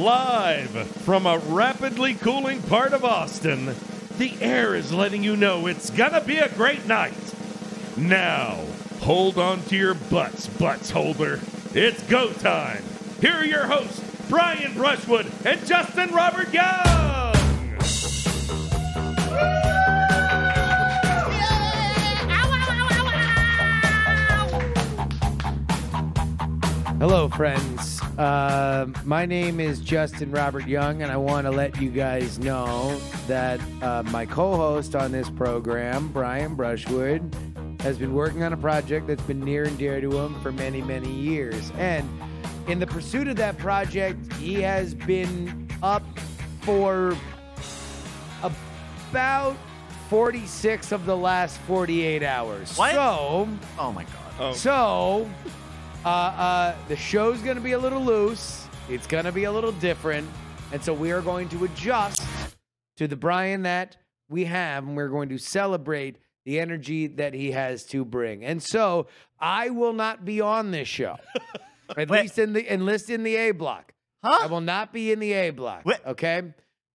[0.00, 3.74] Live from a rapidly cooling part of Austin,
[4.16, 7.12] the air is letting you know it's gonna be a great night.
[7.98, 8.64] Now,
[9.02, 11.38] hold on to your butts, butts holder.
[11.74, 12.82] It's go time.
[13.20, 14.00] Here are your hosts,
[14.30, 17.36] Brian Brushwood and Justin Robert Young.
[26.98, 27.79] Hello, friends.
[28.20, 33.00] Uh, my name is Justin Robert Young, and I want to let you guys know
[33.26, 37.34] that uh, my co host on this program, Brian Brushwood,
[37.80, 40.82] has been working on a project that's been near and dear to him for many,
[40.82, 41.72] many years.
[41.78, 42.06] And
[42.68, 46.04] in the pursuit of that project, he has been up
[46.60, 47.16] for
[48.42, 49.56] about
[50.10, 52.76] 46 of the last 48 hours.
[52.76, 52.92] What?
[52.92, 53.48] So.
[53.78, 54.34] Oh my god.
[54.38, 55.30] Oh, So,
[56.04, 58.66] uh, uh, the show's going to be a little loose.
[58.88, 60.28] It's going to be a little different.
[60.72, 62.22] And so we are going to adjust
[62.96, 63.96] to the Brian that
[64.28, 68.44] we have, and we're going to celebrate the energy that he has to bring.
[68.44, 71.16] And so I will not be on this show,
[71.96, 72.22] at Wait.
[72.22, 73.92] least in the, enlist in the A block.
[74.22, 74.38] Huh?
[74.42, 75.84] I will not be in the A block.
[75.84, 76.06] What?
[76.06, 76.42] Okay.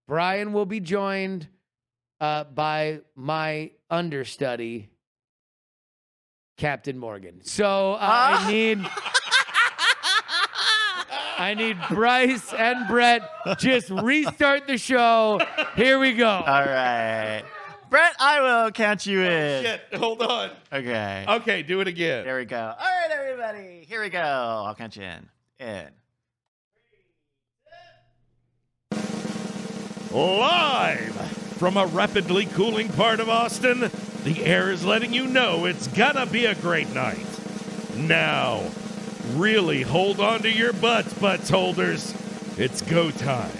[0.08, 1.48] Brian will be joined
[2.20, 4.90] uh, by my understudy,
[6.58, 7.42] Captain Morgan.
[7.44, 8.48] So uh, Ah.
[8.48, 8.86] I need
[11.38, 13.22] I need Bryce and Brett
[13.60, 15.40] just restart the show.
[15.76, 16.28] Here we go.
[16.30, 17.44] All right.
[17.90, 19.64] Brett, I will count you in.
[19.64, 19.82] shit.
[19.96, 20.52] Hold on.
[20.72, 21.26] Okay.
[21.28, 22.24] Okay, do it again.
[22.26, 22.58] There we go.
[22.58, 23.86] All right, everybody.
[23.88, 24.20] Here we go.
[24.20, 25.30] I'll count you in.
[25.60, 25.90] In.
[30.12, 33.90] Live from a rapidly cooling part of Austin,
[34.26, 37.26] the air is letting you know it's gonna be a great night.
[37.96, 38.64] Now,
[39.34, 42.14] really hold on to your butts, butts holders.
[42.58, 43.52] It's go time.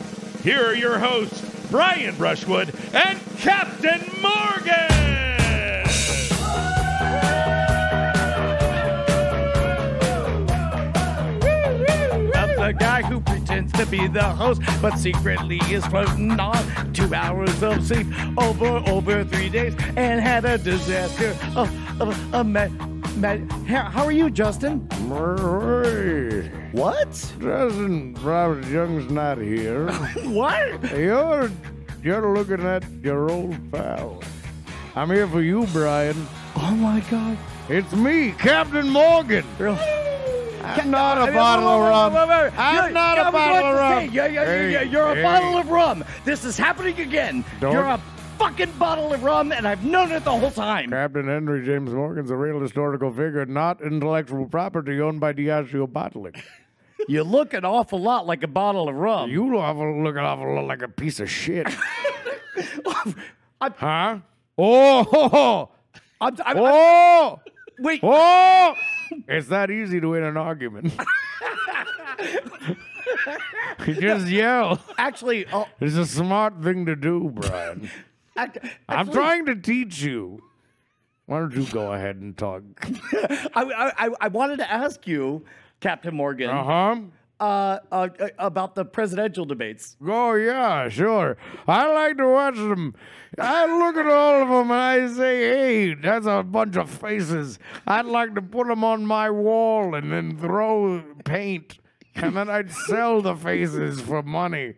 [0.44, 5.45] Here are your hosts, Brian Brushwood and Captain Morgan.
[12.66, 17.14] I'm the guy who pretends to be the host, but secretly is floating on two
[17.14, 18.08] hours of sleep
[18.40, 21.38] over over three days and had a disaster.
[21.56, 21.70] Oh,
[22.02, 22.72] oh, oh Matt,
[23.18, 24.80] Matt, how, how are you, Justin?
[26.72, 27.12] What?
[27.40, 29.92] Justin Robert Young's not here.
[30.24, 30.92] What?
[30.92, 31.52] You're
[32.02, 34.24] you're looking at your old pal.
[34.96, 36.16] I'm here for you, Brian.
[36.56, 37.38] Oh my God!
[37.70, 39.46] It's me, Captain Morgan.
[40.68, 40.82] Ah.
[40.82, 42.16] I'm not a bottle of rum.
[42.58, 44.10] I'm not a bottle of rum.
[44.12, 46.04] Yeah, yeah, Hey, yeah, you're a bottle of rum.
[46.24, 47.46] This is happening again.
[47.62, 48.02] You're a
[48.38, 50.90] fucking bottle of rum, and I've known it the whole time.
[50.90, 56.34] Captain Henry James Morgan's a real historical figure, not intellectual property owned by Diageo Bottling.
[57.08, 59.30] You look an awful lot like a bottle of rum.
[59.30, 61.68] You look an awful lot like a piece of shit.
[62.88, 63.16] I'm-
[63.76, 64.20] huh?
[64.58, 65.70] Oh,
[66.22, 67.40] I'm, I'm, I'm- oh,
[67.80, 68.00] wait.
[68.02, 68.74] oh!
[69.28, 70.94] It's that easy to win an argument.
[73.86, 74.80] you just yell.
[74.98, 77.90] Actually, oh, It's a smart thing to do, Brian.
[78.38, 78.52] I'm
[78.90, 80.42] actually, trying to teach you.
[81.26, 82.64] Why don't you go ahead and talk?
[83.56, 85.44] I, I, I wanted to ask you,
[85.80, 86.96] Captain Morgan, Uh huh.
[87.40, 88.10] Uh, uh,
[88.40, 89.98] about the presidential debates.
[90.06, 91.38] Oh yeah, sure.
[91.68, 92.96] I like to watch them.
[93.38, 97.60] I look at all of them and I say, "Hey, that's a bunch of faces.
[97.86, 101.80] I'd like to put them on my wall and then throw paint,
[102.16, 104.76] and then I'd sell the faces for money."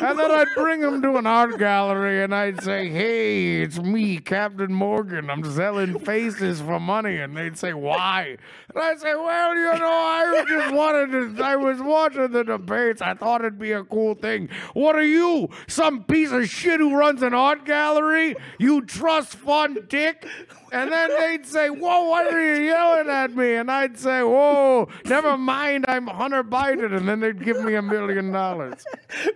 [0.00, 4.18] And then I'd bring him to an art gallery and I'd say, Hey, it's me,
[4.18, 5.28] Captain Morgan.
[5.28, 7.18] I'm selling faces for money.
[7.18, 8.36] And they'd say, Why?
[8.74, 13.02] And I'd say, Well, you know, I just wanted to, I was watching the debates.
[13.02, 14.48] I thought it'd be a cool thing.
[14.72, 15.50] What are you?
[15.66, 18.36] Some piece of shit who runs an art gallery?
[18.58, 20.26] You trust fund dick?
[20.74, 23.54] And then they'd say, Whoa, why are you yelling at me?
[23.54, 26.96] And I'd say, Whoa, never mind, I'm Hunter Biden.
[26.96, 28.84] And then they'd give me a million dollars.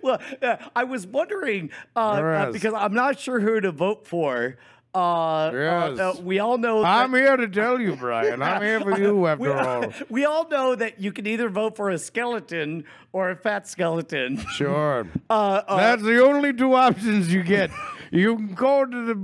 [0.03, 4.57] Well, uh, I was wondering uh, uh, because I'm not sure who to vote for.
[4.95, 5.99] Uh, uh, Yes.
[6.01, 6.81] uh, we all know.
[6.83, 8.43] that- I'm here to tell you, Brian.
[8.43, 9.93] I'm here for you we, after all.
[10.09, 14.39] we all know that you can either vote for a skeleton or a fat skeleton.
[14.55, 15.07] Sure.
[15.31, 17.71] Uh, uh, That's the only two options you get.
[18.11, 19.15] You can go to the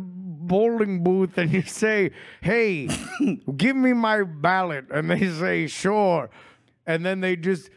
[0.46, 2.10] bowling booth and you say,
[2.40, 2.88] hey,
[3.56, 4.86] give me my ballot.
[4.90, 6.30] And they say, sure.
[6.86, 7.70] And then they just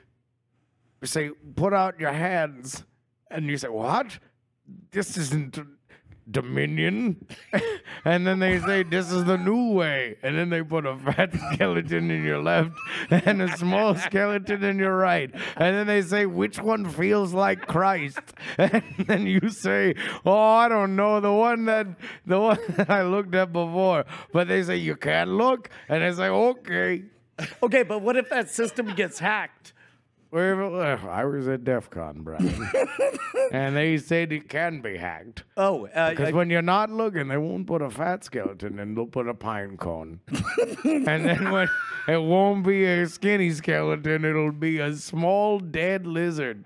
[1.04, 2.84] say, put out your hands.
[3.30, 4.20] And you say, what?
[4.92, 5.60] This isn't.
[6.30, 7.26] Dominion.
[8.06, 10.18] and then they say, this is the new way.
[10.22, 12.72] And then they put a fat skeleton in your left
[13.10, 15.32] and a small skeleton in your right.
[15.56, 18.20] And then they say, which one feels like Christ?
[18.58, 19.96] And then you say,
[20.26, 21.88] oh, I don't know, the one that
[22.26, 24.06] the one that I looked at before.
[24.34, 25.70] But they say you can't look.
[25.88, 27.04] And I say, okay.
[27.62, 29.74] Okay, but what if that system gets hacked?
[30.34, 32.70] I was at DEF CON, Brian.
[33.52, 35.44] and they said it can be hacked.
[35.56, 39.06] Oh, uh, Because when you're not looking, they won't put a fat skeleton in, they'll
[39.06, 40.20] put a pine cone.
[40.84, 41.70] and then when
[42.08, 46.66] it won't be a skinny skeleton, it'll be a small dead lizard.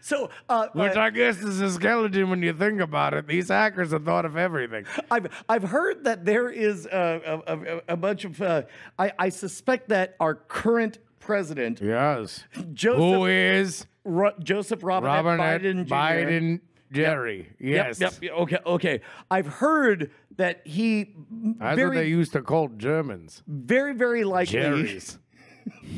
[0.00, 3.26] so uh, Which uh, I guess is a skeleton when you think about it.
[3.26, 4.86] These hackers have thought of everything.
[5.10, 8.40] I've I've heard that there is a, a, a, a bunch of.
[8.40, 8.62] Uh,
[8.98, 10.98] I, I suspect that our current
[11.34, 12.42] president, Yes.
[12.72, 15.94] Joseph Who is Ro- Joseph Robinette Robinette Biden, Jr.
[15.94, 16.60] Biden
[16.90, 17.38] Jerry?
[17.60, 18.00] Yep, Yes.
[18.00, 18.58] Yep, yep, Okay.
[18.66, 19.00] Okay.
[19.30, 21.14] I've heard that he
[21.58, 23.44] That's very, what they used to call Germans.
[23.46, 25.18] very, very likely, Jerry's.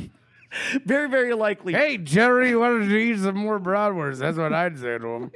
[0.84, 1.73] very, very likely.
[1.73, 4.19] Hey, Jerry, why don't you eat some more bratwurst?
[4.19, 5.31] That's what I'd say to him.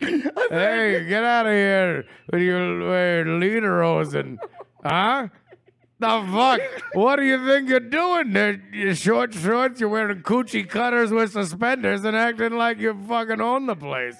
[0.00, 4.38] hey, get out of here with your uh, lederhosen.
[4.84, 5.28] Huh?
[6.02, 6.60] The fuck?
[6.94, 8.34] What do you think you're doing?
[8.72, 13.66] You're short shorts, you're wearing coochie cutters with suspenders and acting like you fucking own
[13.66, 14.16] the place.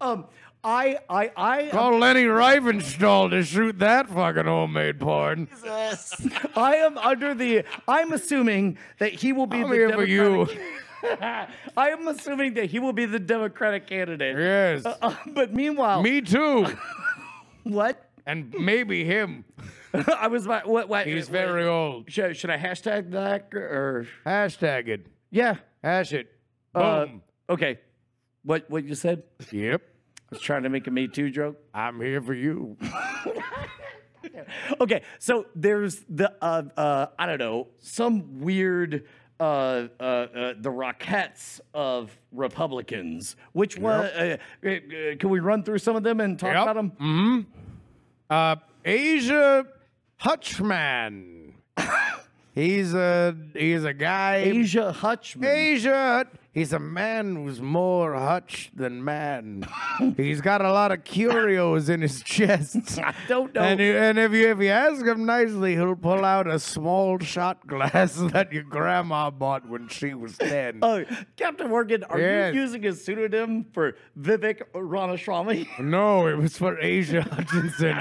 [0.00, 0.24] Um,
[0.64, 5.46] I, I, I, Call Leni Riefenstahl to shoot that fucking homemade porn.
[5.52, 6.26] Jesus.
[6.56, 7.64] I am under the.
[7.86, 10.48] I'm assuming that he will be I'm the here for you.
[11.20, 14.38] I am assuming that he will be the Democratic candidate.
[14.38, 14.86] Yes.
[14.86, 16.66] Uh, but meanwhile, Me too.
[17.64, 18.08] what?
[18.24, 19.44] And maybe him.
[20.18, 20.88] I was about what?
[20.88, 22.10] what He's very old.
[22.10, 24.06] Should, should I hashtag that or?
[24.26, 25.06] Hashtag it.
[25.30, 25.56] Yeah.
[25.82, 26.32] Hash it.
[26.74, 27.22] Uh, Boom.
[27.48, 27.78] okay.
[28.44, 29.22] What what you said?
[29.50, 29.80] Yep.
[29.82, 31.56] I was trying to make a Me Too joke.
[31.72, 32.76] I'm here for you.
[34.80, 39.04] Okay, so there's the uh, uh, I don't know some weird
[39.38, 43.36] uh, uh, uh, the Rockettes of Republicans.
[43.52, 44.00] Which one?
[44.06, 46.62] Uh, uh, uh, can we run through some of them and talk Yep.
[46.62, 47.46] about them?
[48.30, 48.56] Uh,
[48.86, 49.66] Asa
[50.24, 51.52] Hutchman.
[52.54, 54.50] he's a he's a guy.
[54.58, 55.76] Asa Hutchman.
[55.76, 56.26] Asa.
[56.54, 59.66] He's a man who's more hutch than man.
[60.16, 62.98] he's got a lot of curios in his chest.
[63.04, 63.60] I don't know.
[63.60, 67.66] And, and if you if you ask him nicely, he'll pull out a small shot
[67.66, 70.78] glass that your grandma bought when she was ten.
[70.80, 71.04] Oh,
[71.36, 72.54] Captain Morgan, are Yes.
[72.54, 75.68] you using a pseudonym for Vivek Ramaswamy?
[75.80, 77.98] no, it was for Asa Hutchinson.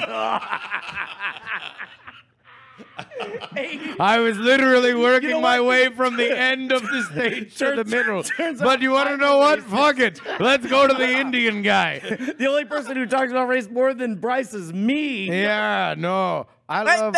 [4.00, 7.76] I was literally working know my way from the end of the stage to the
[7.78, 8.24] Turns- middle.
[8.24, 9.60] turns But you want to know what?
[9.60, 9.70] racist.
[9.70, 10.20] Fuck it.
[10.40, 12.00] Let's go to the Indian guy.
[12.00, 15.28] the only person who talks about race more than Bryce is me.
[15.28, 16.48] Yeah, no.
[16.70, 17.16] I love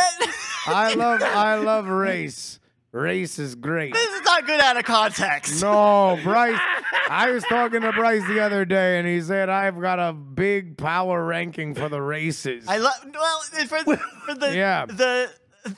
[0.67, 2.59] I love I love race.
[2.91, 3.93] Race is great.
[3.93, 5.61] this is not good out of context.
[5.61, 6.57] No, Bryce.
[7.09, 10.77] I was talking to Bryce the other day, and he said I've got a big
[10.77, 12.65] power ranking for the races.
[12.69, 14.85] I love well for, for the Yeah.
[14.85, 15.29] the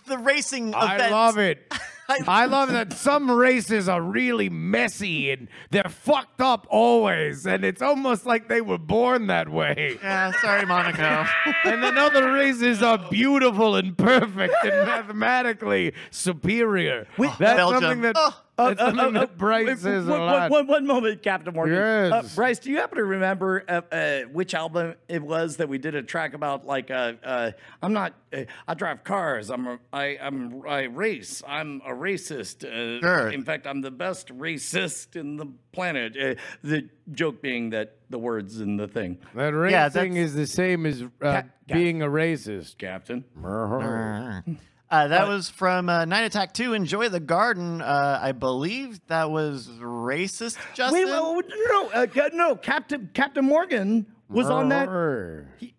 [0.07, 1.11] the racing I events.
[1.11, 1.73] love it.
[2.25, 7.81] I love that some races are really messy and they're fucked up always, and it's
[7.81, 9.97] almost like they were born that way.
[10.01, 11.25] Yeah, sorry, Monaco.
[11.65, 17.07] And then other races are beautiful and perfect and mathematically superior.
[17.17, 17.81] That's Belgium.
[17.81, 18.35] something that, Oh.
[18.57, 20.51] That's something Uh, uh, Bryce wait, says a one- lot.
[20.51, 21.75] one- one moment, Captain Morgan.
[21.75, 22.11] Yes.
[22.11, 25.77] Uh, Bryce, do you happen to remember uh, uh, which album it was that we
[25.77, 26.65] did a track about?
[26.65, 28.13] Like, uh, uh, I'm not.
[28.33, 29.49] Uh, I drive cars.
[29.49, 29.67] I'm.
[29.67, 30.17] A, I.
[30.21, 30.61] I'm.
[30.67, 31.41] I race.
[31.47, 32.63] I'm a racist.
[32.65, 33.29] Uh, Sure.
[33.29, 36.17] In fact, I'm the best racist in the planet.
[36.17, 39.17] Uh, the joke being that the words in the thing.
[39.35, 42.77] That Yeah, racing that's- is the same as uh, Ca- being a racist.
[42.77, 43.23] Captain.
[44.89, 47.81] Uh, that was from uh, Night Attack 2, Enjoy the Garden.
[47.81, 51.05] Uh, I believe that was racist, Justin.
[51.05, 54.87] Wait, wait, wait, no, uh, no, Captain Captain Morgan was on that.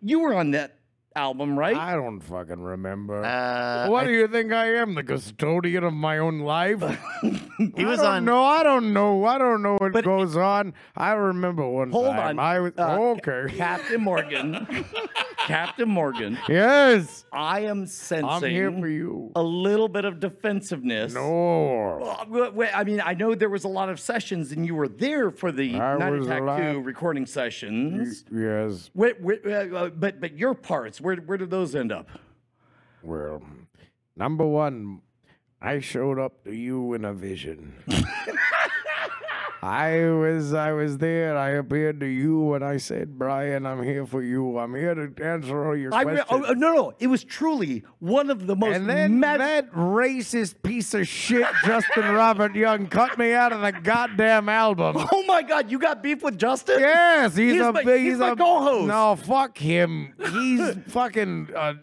[0.01, 0.75] You were on that
[1.15, 1.75] album, right?
[1.75, 3.23] I don't fucking remember.
[3.25, 6.79] Uh, what I- do you think I am, the custodian of my own life?
[7.75, 8.25] he was I don't on.
[8.25, 8.43] know.
[8.43, 9.25] I don't know.
[9.25, 10.75] I don't know what But- goes on.
[10.95, 12.37] I remember one Hold time.
[12.37, 12.39] on.
[12.39, 13.55] I was Uh, okay.
[13.57, 14.85] Captain Morgan.
[15.49, 16.37] Captain Morgan.
[16.47, 19.31] yes, I am sensing I'm here for you.
[19.35, 21.13] a little bit of defensiveness.
[21.13, 22.01] No,
[22.73, 25.51] I mean, I know there was a lot of sessions, and you were there for
[25.51, 26.73] the I Night was Attack alive.
[26.75, 28.25] 2 recording sessions.
[28.31, 28.91] yes.
[28.97, 29.05] Uh,
[29.49, 32.07] uh, but but your parts, where where did those end up?
[33.01, 33.41] Well,
[34.15, 35.01] number one,
[35.61, 37.73] I showed up to you in a vision.
[39.61, 41.37] I was I was there.
[41.37, 44.57] I appeared to you and I said, Brian, I'm here for you.
[44.57, 46.45] I'm here to answer all your I re- questions.
[46.47, 46.93] oh, no, no.
[46.99, 52.13] It was truly one of the most and then that racist piece of shit, Justin
[52.13, 54.95] Robert Young, cut me out of the goddamn album.
[55.11, 56.79] Oh my God, you got beef with Justin?
[56.79, 58.01] Yes, he's, He's a my- big.
[58.01, 58.87] he's my a, co-host.
[58.87, 60.13] No, fuck him.
[60.31, 61.49] He's fucking.
[61.55, 61.73] Uh,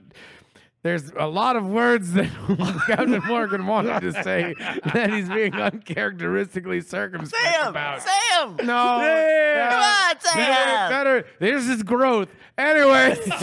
[0.86, 2.30] there's a lot of words that
[2.86, 4.54] Captain Morgan wanted to say
[4.92, 8.02] that he's being uncharacteristically circumspect Sam, about.
[8.02, 8.56] Sam.
[8.64, 9.68] No, Yeah.
[9.70, 10.90] Come on, Sam.
[10.90, 11.16] better.
[11.16, 12.28] Uh, this is growth.
[12.58, 13.36] Anyway, Safe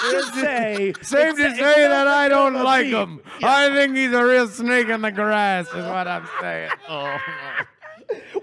[0.00, 0.92] to say.
[1.02, 3.20] same to say that I don't like him.
[3.42, 5.68] I think he's a real snake in the grass.
[5.68, 6.70] Is what I'm saying.
[6.88, 7.16] Oh,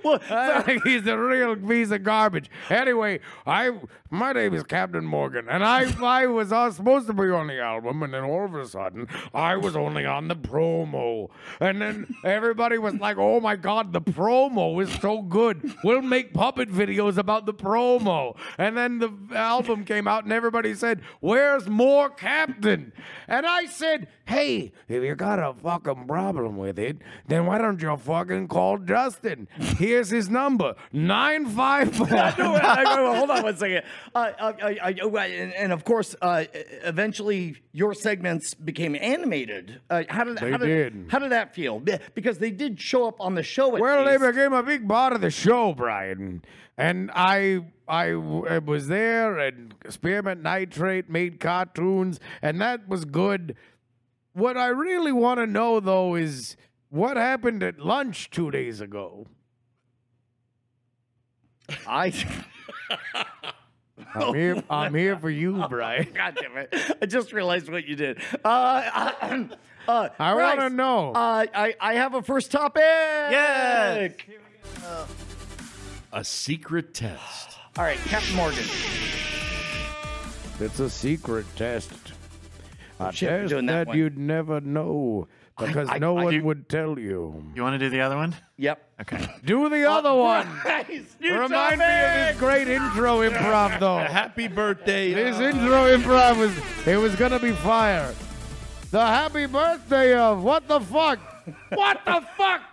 [0.04, 2.50] Well, I think he's a real piece of garbage.
[2.70, 3.72] Anyway, I
[4.12, 7.60] my name is Captain Morgan, and I I was uh, supposed to be on the
[7.60, 12.16] album, and then all of a sudden I was only on the promo, and then
[12.24, 15.76] everybody was like, "Oh my God, the promo is so good.
[15.84, 20.74] We'll make puppet videos about the promo." And then the album came out, and everybody
[20.74, 22.92] said, "Where's more Captain?"
[23.28, 26.98] And I said, "Hey, if you got a fucking problem with it,
[27.28, 29.48] then why don't you fucking call Justin?
[29.78, 32.08] Here's his number: nine five four.
[32.08, 33.84] No, wait, I- I- hold on one second.
[34.16, 36.46] Uh, uh, I, I, oh, and, and of course, uh,
[36.84, 39.82] eventually your segments became animated.
[39.90, 41.06] Uh, how did They how did.
[41.10, 41.80] How did that feel?
[42.16, 43.76] Because they did show up on the show.
[43.76, 44.36] At Well, they least.
[44.36, 46.44] became a big part of the show, Brian.
[46.78, 53.56] And I, I was there, and Spearmint Nitrate made cartoons, and that was good.
[54.34, 56.56] What I really want to know, though, is
[56.90, 59.28] what happened at lunch two days ago.
[61.86, 62.14] I.
[64.14, 64.64] I'm here.
[64.70, 66.08] I'm here for you, Brian.
[66.14, 66.98] God damn it!
[67.02, 68.20] I just realized what you did.
[68.44, 69.48] Uh,
[69.88, 71.14] uh, I want to know.
[71.14, 72.82] Uh, I I have a first topic.
[72.82, 74.12] Yes.
[76.12, 77.58] A secret test.
[77.78, 78.64] All right, Captain Morgan.
[80.60, 81.92] It's a secret test.
[83.00, 85.28] A shit, we're test doing that that you'd never know
[85.68, 87.44] because I- no I- one you- would tell you.
[87.56, 88.36] you want to do the other one?
[88.58, 88.86] Yep.
[89.02, 89.26] Okay.
[89.46, 90.48] Do the other one.
[90.66, 91.16] Nice.
[91.22, 93.98] New Remind me of this great intro improv, though.
[94.20, 95.14] Happy birthday.
[95.14, 96.54] This intro improv was
[96.88, 98.14] it was gonna be fire.
[98.92, 101.20] The happy birthday of what the fuck?
[101.74, 102.62] What the fuck?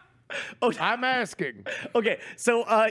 [0.61, 1.65] Oh, I'm asking.
[1.95, 2.89] Okay, so uh,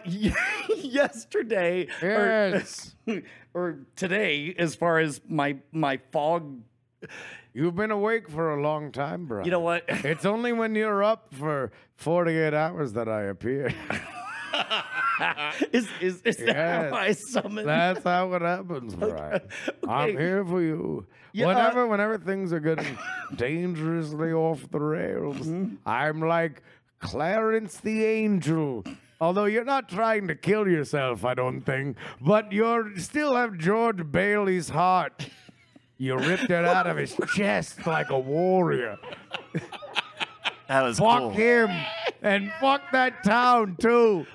[0.77, 2.95] yesterday, Yes.
[3.05, 3.21] or,
[3.53, 6.61] or today, as far as my my fog,
[7.55, 9.45] You've been awake for a long time, bro.
[9.45, 9.85] you know what?
[10.03, 13.73] It's only when you're up for 48 hours that I appear.
[15.71, 16.91] is is is that Yes.
[16.91, 17.65] how I summon?
[17.65, 19.41] That's how it happens, Brian.
[19.87, 21.07] I'm here for you.
[21.31, 22.97] Yeah, uh, whenever, whenever things are getting
[23.35, 25.75] dangerously off the rails, Mm-hmm.
[25.85, 26.61] I'm like
[26.99, 28.83] Clarence the Angel.
[29.21, 34.11] Although you're not trying to kill yourself, I don't think, but you still have George
[34.11, 35.29] Bailey's heart.
[35.97, 38.97] You ripped it out of his chest like a warrior.
[40.67, 41.29] That was Fuck cool.
[41.31, 41.69] him
[42.21, 44.25] and fuck that town too.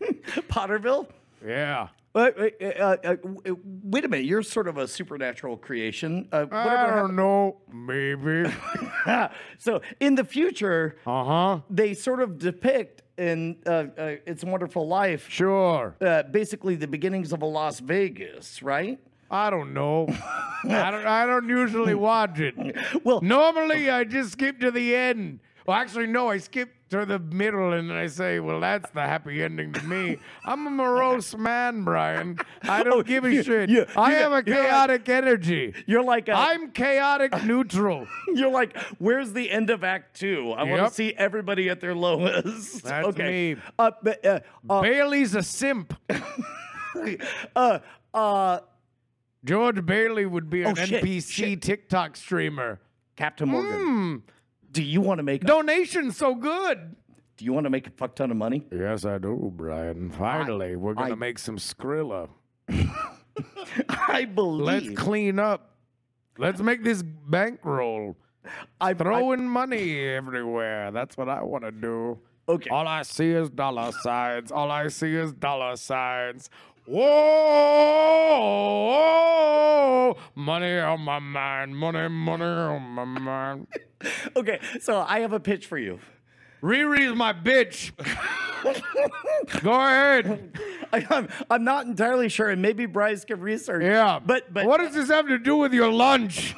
[0.48, 1.08] Potterville.
[1.46, 1.88] Yeah.
[2.14, 3.16] Wait, wait, uh, uh,
[3.84, 6.28] wait a minute, you're sort of a supernatural creation.
[6.30, 7.56] Uh, I don't know.
[7.72, 8.52] Maybe.
[9.58, 11.60] so in the future, Uh huh.
[11.70, 15.96] they sort of depict in uh, uh, It's a Wonderful Life, Sure.
[16.02, 18.98] uh, basically the beginnings of a Las Vegas, right?
[19.32, 20.06] I don't know.
[20.64, 21.06] I don't.
[21.06, 22.54] I don't usually watch it.
[23.04, 25.40] Well, Normally, I just skip to the end.
[25.66, 26.28] Well, actually, no.
[26.28, 30.18] I skip to the middle, and I say, "Well, that's the happy ending to me."
[30.44, 32.38] I'm a morose man, Brian.
[32.64, 33.70] I don't give a Oh, you- shit.
[33.70, 35.72] you- I have a like- chaotic energy.
[35.86, 38.06] You're like a, I'm chaotic neutral.
[38.28, 40.52] You're like, where's the end of Act Two?
[40.52, 42.82] I want to see everybody at their lowest.
[42.84, 43.54] That's okay.
[43.54, 43.60] me.
[43.78, 45.94] Uh, but, uh, uh, Bailey's a simp.
[47.56, 47.78] uh,
[48.14, 48.58] uh,
[49.44, 51.62] George Bailey would be an Oh, shit, NPC shit.
[51.62, 52.80] TikTok streamer.
[53.16, 54.16] Captain Morgan, Hmm.
[54.70, 55.42] do you want to make?
[55.42, 56.96] Donation's so good.
[57.36, 58.66] Do you want to make a fuck ton of money?
[58.70, 60.10] Yes, I do, Brian.
[60.10, 62.28] Finally, we're gonna I- make some Skrilla.
[63.88, 64.66] I believe.
[64.86, 65.76] Let's clean up.
[66.38, 68.16] Let's make this bankroll.
[68.80, 70.90] I, Throwing money everywhere.
[70.90, 72.18] That's what I want to do.
[72.48, 72.70] Okay.
[72.70, 74.50] All I see is dollar signs.
[74.50, 76.50] All I see is dollar signs.
[78.92, 80.16] Whoa!
[80.34, 81.76] Money on my mind.
[81.76, 83.66] Money, money on my mind.
[84.36, 84.58] okay.
[84.80, 86.00] So I have a pitch for you.
[86.62, 87.92] Riri's my bitch.
[89.62, 90.56] Go ahead.
[90.92, 93.82] I, I'm, I'm not entirely sure, and maybe Bryce can research.
[93.82, 94.20] Yeah.
[94.24, 96.54] But but what does this have to do with your lunch?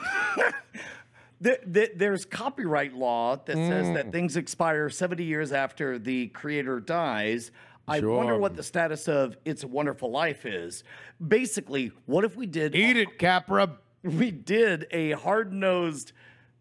[1.42, 3.94] th- th- there's copyright law that says Mm.
[3.94, 7.50] that things expire 70 years after the creator dies.
[7.86, 10.84] I wonder what the status of It's a Wonderful Life is.
[11.26, 13.76] Basically, what if we did Eat it, Capra.
[14.02, 16.12] we did a hard nosed,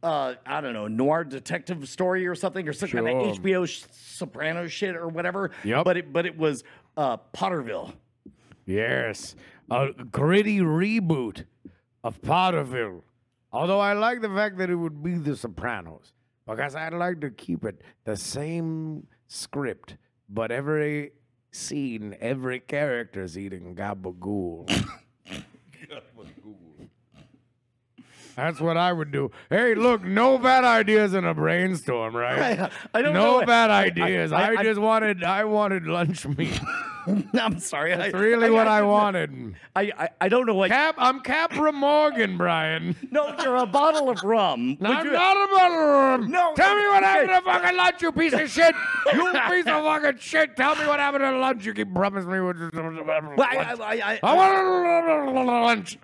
[0.02, 3.84] uh, I don't know, noir detective story or something, or some kind of HBO sh-
[3.92, 5.52] Soprano shit or whatever.
[5.64, 5.86] Yep.
[5.86, 6.64] But it but it was
[6.98, 7.94] uh, Potterville.
[8.66, 9.36] Yes,
[9.70, 11.46] a gritty reboot
[12.04, 13.02] of Potterville.
[13.52, 16.12] Although I like the fact that it would be The Sopranos,
[16.48, 19.96] because I'd like to keep it the same script,
[20.30, 21.12] but every
[21.52, 24.68] scene, every character's eating gabagool.
[28.36, 29.30] That's what I would do.
[29.50, 32.60] Hey, look, no bad ideas in a brainstorm, right?
[32.94, 33.46] I don't no know.
[33.46, 34.32] bad ideas.
[34.32, 36.60] I, I- I- just wanted, I wanted lunch meat.
[37.34, 37.96] I'm sorry.
[37.96, 39.56] That's really what I wanted.
[39.76, 40.70] I, I I don't know what.
[40.70, 42.96] Cap, I'm Capra Morgan, Brian.
[43.12, 44.78] no, you're a bottle of rum.
[44.80, 46.28] Would I'm you- not a butler.
[46.28, 48.76] No, Tell me what happened to fucking lunch, you piece of shit.
[49.14, 50.56] You piece of fucking shit.
[50.56, 51.66] Tell me what happened to lunch.
[51.66, 52.58] You keep promising me what.
[52.74, 55.98] Well, I, I, I, I I, want a lunch.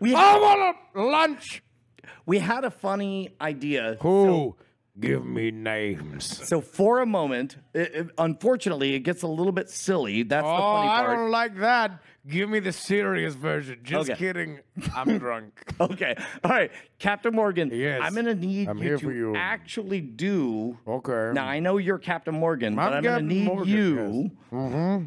[0.00, 1.62] we, I want a lunch.
[2.24, 3.96] we had a funny idea.
[4.00, 4.56] Who?
[4.98, 6.24] Give me names.
[6.48, 10.22] So for a moment, it, it- unfortunately, it gets a little bit silly.
[10.22, 11.16] That's the Oh, funny I part.
[11.18, 12.02] don't like that.
[12.26, 13.78] Give me the serious version.
[13.82, 14.18] Just Okay.
[14.18, 14.60] kidding.
[14.96, 15.60] I'm drunk.
[15.80, 16.16] Okay.
[16.42, 16.72] All right.
[16.98, 17.70] Captain Morgan.
[17.72, 18.00] Yes.
[18.02, 19.36] I'm going to need I'm you here to for you.
[19.36, 20.78] actually do.
[20.88, 21.30] Okay.
[21.34, 24.30] Now, I know you're Captain Morgan, but I'm I'm going to Captain need Morgan, you
[24.52, 25.04] mm-hmm.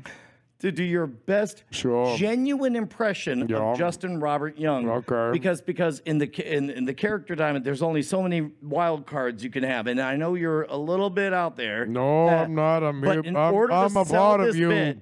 [0.59, 2.15] To do your best Sure.
[2.17, 3.57] genuine impression Yeah.
[3.57, 4.89] of Justin Robert Young.
[4.89, 5.29] Okay.
[5.31, 9.43] Because because in the in, in the character diamond, there's only so many wild cards
[9.43, 11.85] you can have, and I know you're a little bit out there.
[11.85, 12.83] No, Uh, I'm not.
[12.83, 13.21] I'm, but here.
[13.23, 14.69] in I'm, order I'm a sell part of you.
[14.69, 14.99] bit,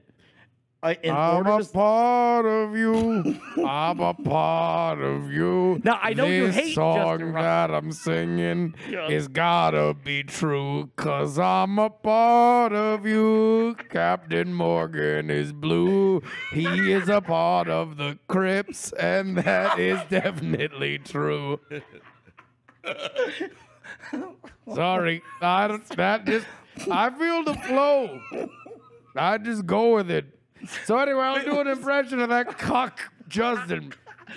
[0.83, 3.39] uh, in I'm order a to part of you.
[3.65, 5.81] I'm a part of you.
[5.83, 9.07] Now, I know you this hate song Justin that I'm singing Yeah.
[9.09, 13.75] is gotta be true, cause I'm a part of you.
[13.89, 16.21] Captain Morgan is blue.
[16.53, 21.59] He is a part of the Crips, and that is definitely true.
[24.73, 26.45] Sorry, I don't, that just
[26.91, 28.19] I feel the flow.
[29.15, 30.36] I just go with it.
[30.85, 33.93] So anyway, I'll do an impression of that cock, Justin.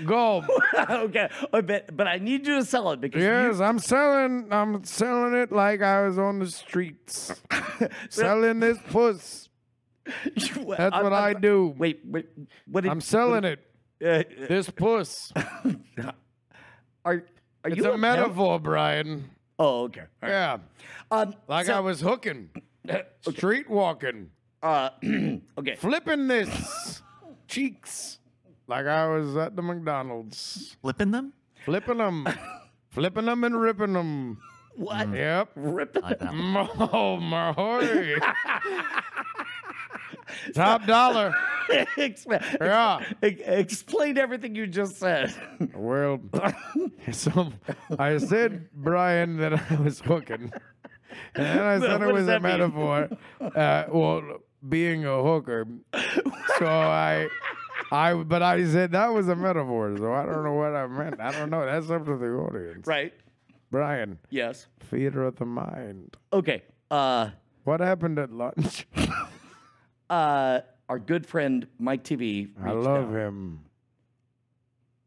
[0.06, 0.44] Go.
[0.88, 4.46] okay, uh, but but I need you to sell it because Yes, I'm selling.
[4.52, 7.32] I'm selling it like I was on the streets,
[8.08, 9.48] selling this puss.
[10.06, 11.74] you, That's I'm- what I I'm- do.
[11.76, 12.26] Wait, wait,
[12.68, 12.82] what?
[12.82, 13.58] Did, I'm selling it.
[14.02, 15.32] Uh, This puss.
[15.36, 16.14] are
[17.04, 17.24] are
[17.64, 19.28] It's you a metaphor, Brian.
[19.58, 20.00] Oh, okay.
[20.00, 20.30] All right.
[20.30, 20.58] Yeah,
[21.10, 22.48] Um, like so- I was hooking,
[23.22, 24.30] street walking,
[24.62, 24.90] Uh,
[25.58, 25.74] okay.
[25.76, 27.02] flipping this
[27.48, 28.18] cheeks,
[28.66, 31.32] like I was at the McDonald's, Flipping them?
[31.64, 32.26] flipping them,
[32.90, 34.38] flipping them and ripping them.
[34.76, 35.12] What?
[35.12, 35.50] Yep.
[35.56, 36.88] Rip I like that.
[36.92, 37.52] Oh, my
[40.54, 41.34] Top dollar.
[41.96, 43.04] Explain, Yeah.
[43.22, 45.34] ex- explain everything you just said.
[45.74, 46.20] Well,
[47.12, 47.52] so
[47.98, 50.52] I said, Brian, that I was hooking.
[51.34, 52.42] And then I said What it was a mean?
[52.42, 53.08] metaphor.
[53.40, 54.22] Uh, well,
[54.68, 55.66] being a hooker.
[56.58, 57.28] So I,
[57.90, 59.96] I, but I said that was a metaphor.
[59.96, 61.20] So I don't know what I meant.
[61.20, 61.64] I don't know.
[61.64, 62.86] That's up to the audience.
[62.86, 63.12] right.
[63.70, 64.66] Brian, Yes.
[64.80, 66.16] theater of the mind.
[66.32, 66.62] Okay.
[66.90, 67.30] Uh,
[67.62, 68.84] What happened at lunch?
[70.10, 72.50] uh, our good friend Mike TV.
[72.64, 73.14] I love out.
[73.16, 73.60] him.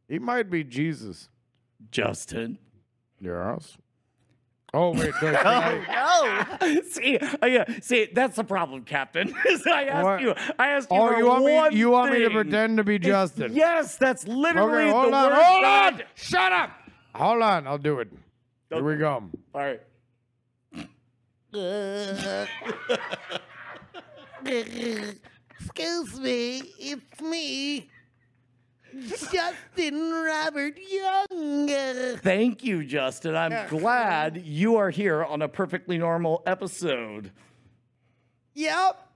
[0.08, 1.28] He might be Jesus.
[1.92, 2.58] Justin.
[3.20, 3.78] Yes.
[4.76, 9.34] Oh wait, no, I- Oh, see, uh, yeah, see, that's the problem, Captain.
[9.68, 10.22] I asked What?
[10.22, 10.34] you.
[10.58, 10.98] I asked you.
[10.98, 11.78] oh, you want one me?
[11.80, 13.54] You want me to pretend to be Justin?
[13.54, 16.02] Yes, that's literally Okay, hold the on, word hold that- on.
[16.16, 16.72] Shut up.
[17.16, 18.10] Hold on, I'll do it.
[18.72, 19.24] Here we go.
[19.54, 19.80] All right.
[25.60, 27.90] Excuse me, it's me,
[29.32, 31.68] Justin Robert Young.
[32.18, 33.36] Thank you, Justin.
[33.36, 37.32] I'm glad you are here on a perfectly normal episode.
[38.54, 39.10] Yep.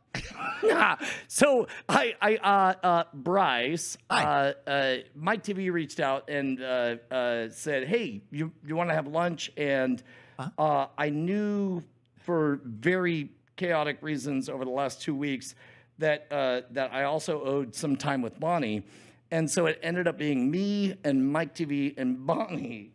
[1.28, 7.50] so I, I, uh, uh, Bryce, uh, uh, Mike TV reached out and uh, uh,
[7.50, 10.02] said, "Hey, you you want to have lunch?" And
[10.58, 11.84] uh, I knew
[12.16, 15.56] for very chaotic reasons over the last two weeks
[16.00, 18.84] that uh, that I also owed some time with Bonnie,
[19.32, 22.94] and so it ended up being me and Mike TV and Bonnie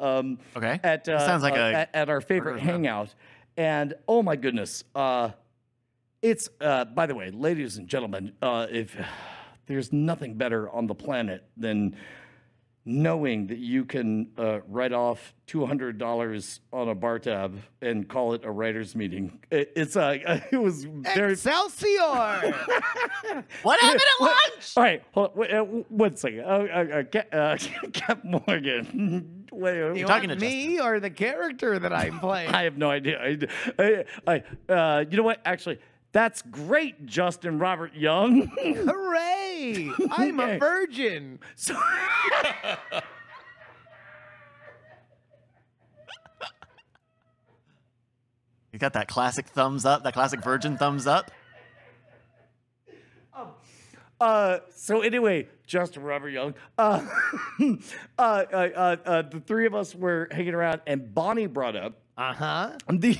[0.00, 0.78] um, Okay.
[0.82, 3.14] at uh, Sounds like uh, a at, at our favorite hangout,
[3.56, 5.30] and oh my goodness, uh,
[6.22, 8.96] it's uh, by the way, ladies and gentlemen, uh, if
[9.66, 11.96] there's nothing better on the planet than
[12.88, 18.08] knowing that you can uh, write off two hundred dollars on a bar tab and
[18.08, 19.38] call it a writers' meeting.
[19.50, 20.16] It, it's uh,
[20.50, 21.32] it was very.
[21.32, 22.54] Excelsior!
[23.62, 24.72] What happened at lunch?
[24.76, 26.40] All right, hold, wait, uh, one second.
[26.40, 27.56] Uh, uh, uh, Cap, uh,
[27.92, 29.46] Cap Morgan.
[29.52, 32.50] Wait, you talking want to me or the character that I'm playing?
[32.50, 33.18] I have no idea.
[33.18, 35.40] I, I, I, uh, you know what?
[35.44, 35.78] Actually,
[36.18, 38.48] that's great, Justin Robert Young.
[38.58, 39.88] Hooray!
[40.10, 41.38] I'm a virgin.
[41.54, 41.78] so,
[48.72, 51.30] You got that classic thumbs up, that classic virgin thumbs up.
[54.20, 56.54] uh, so anyway, Justin Robert Young.
[56.76, 57.06] Uh,
[57.60, 57.72] uh,
[58.18, 58.24] uh,
[58.56, 62.70] uh, uh, the three of us were hanging around, and Bonnie brought up Uh huh.
[62.90, 63.16] the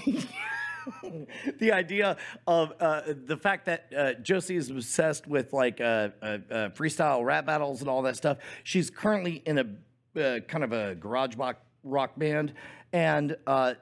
[1.58, 6.24] the idea of uh, the fact that uh, Josie is obsessed with like uh, uh,
[6.24, 6.38] uh,
[6.70, 8.38] freestyle rap battles and all that stuff.
[8.64, 12.54] She's currently in a uh, kind of a garage rock rock band,
[12.92, 13.74] and uh,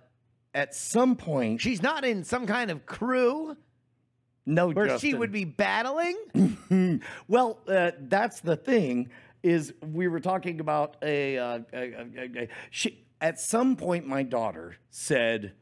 [0.54, 3.56] at some point, She's not in some kind of crew
[4.46, 7.02] no, where she would be battling.
[7.28, 9.10] well, uh, that's the thing.
[9.42, 14.22] Is we were talking about a, uh, a, a, a- she at some point my
[14.22, 15.52] daughter said,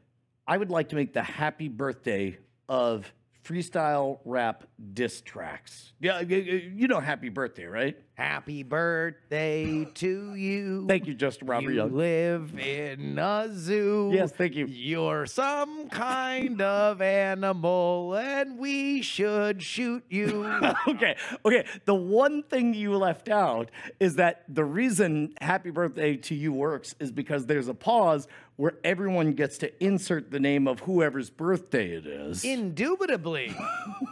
[0.47, 2.37] "I would like to make the happy birthday
[2.69, 3.11] of
[3.43, 6.43] freestyle rap diss tracks." Yeah, you-
[6.87, 7.97] know, happy birthday, right?
[8.15, 10.87] Happy birthday to you.
[10.87, 11.73] Thank you, Justin Robert Young.
[11.73, 11.91] You Young.
[11.97, 14.09] live in a zoo.
[14.13, 14.67] Yes, thank you.
[14.67, 20.45] You're some kind of animal, and we should shoot you.
[20.87, 21.65] okay, okay.
[21.83, 26.95] The one thing you left out is that the reason "Happy Birthday to You" works
[27.01, 31.91] is because there's a pause where everyone gets to insert the name of whoever's birthday
[31.91, 32.45] it is.
[32.45, 33.53] Indubitably.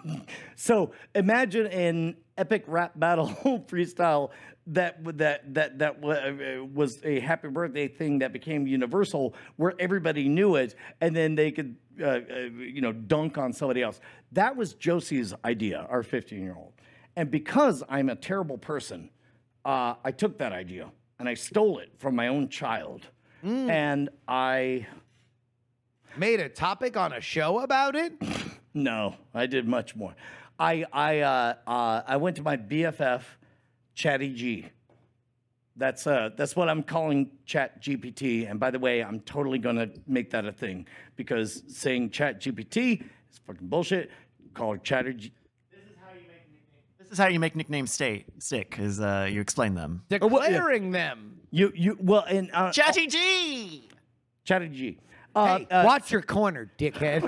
[0.57, 3.27] so imagine an epic rap battle
[3.67, 4.31] freestyle
[4.67, 10.29] that that that that uh, was a happy birthday thing that became universal, where everybody
[10.29, 12.19] knew it, and then they could uh, uh,
[12.57, 13.99] you know dunk on somebody else.
[14.31, 16.73] That was Josie's idea, our 15 year old,
[17.15, 19.09] and because I'm a terrible person,
[19.65, 23.05] uh, I took that idea and I stole it from my own child,
[23.43, 24.87] and I.
[26.15, 28.13] Made a topic on a show about it?
[28.75, 30.15] No, I did much more.
[30.59, 33.23] I I uh, uh, I went to my BFF,
[33.95, 34.67] Chatty G.
[35.75, 38.49] That's uh that's what I'm calling Chat GPT.
[38.49, 40.85] And by the way, I'm totally gonna make that a thing
[41.15, 44.11] because saying Chat GPT is fucking bullshit.
[44.53, 45.33] Call it Chatter G.
[46.99, 48.75] This is how you make nicknames stay stick.
[48.79, 50.03] Is uh, you explain them.
[50.09, 51.39] Declaring them.
[51.49, 53.89] You you well and uh, Chatty G.
[54.43, 54.97] Chatty G.
[55.35, 57.27] Uh, Hey, uh, watch your corner, dickhead.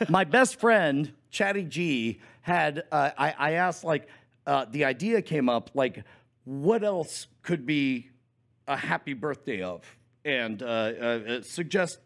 [0.10, 4.08] my best friend Chatty G had uh, I, I asked like
[4.46, 6.04] uh, the idea came up like
[6.44, 8.08] what else could be
[8.68, 9.84] a happy birthday of?
[10.24, 11.98] And uh, uh, uh, suggest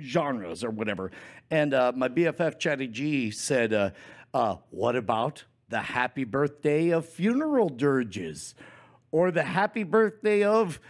[0.00, 1.12] genres or whatever.
[1.50, 3.94] And uh, my BFF Chatty G said
[4.70, 8.54] what about the happy birthday of funeral dirges?
[9.12, 10.80] Or the happy birthday of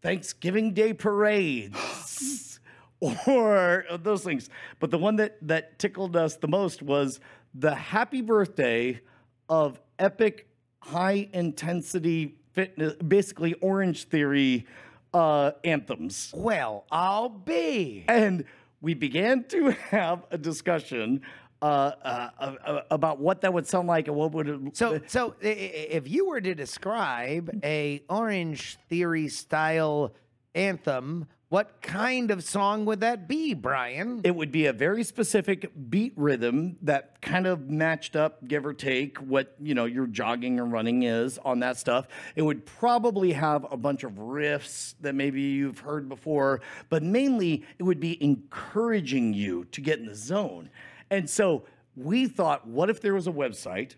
[0.00, 1.76] Thanksgiving Day parades
[3.26, 4.48] or those things.
[4.80, 7.20] But the one that that tickled us the most was
[7.54, 9.00] the happy birthday
[9.48, 10.48] of epic
[10.80, 14.66] high intensity fitness, basically Orange Theory
[15.12, 16.32] uh, anthems.
[16.34, 18.04] well, I'll be.
[18.08, 18.44] And
[18.80, 21.22] we began to have a discussion
[21.62, 25.34] uh, uh, uh, about what that would sound like and what would it, So, so
[25.40, 30.12] if you were to describe a Orange Theory style
[30.54, 34.20] anthem, what kind of song would that be, Brian?
[34.24, 38.74] It would be a very specific beat rhythm that kind of matched up, give or
[38.74, 42.08] take, what you know your jogging or running is on that stuff.
[42.34, 47.64] It would probably have a bunch of riffs that maybe you've heard before, but mainly
[47.78, 50.68] it would be encouraging you to get in the zone.
[51.10, 53.94] And so we thought, what if there was a website?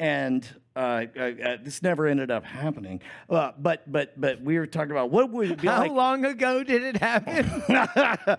[0.00, 3.00] And uh, uh, uh, this never ended up happening.
[3.30, 5.90] Uh, but but but we were talking about what would it be How like.
[5.90, 7.62] long ago did it happen?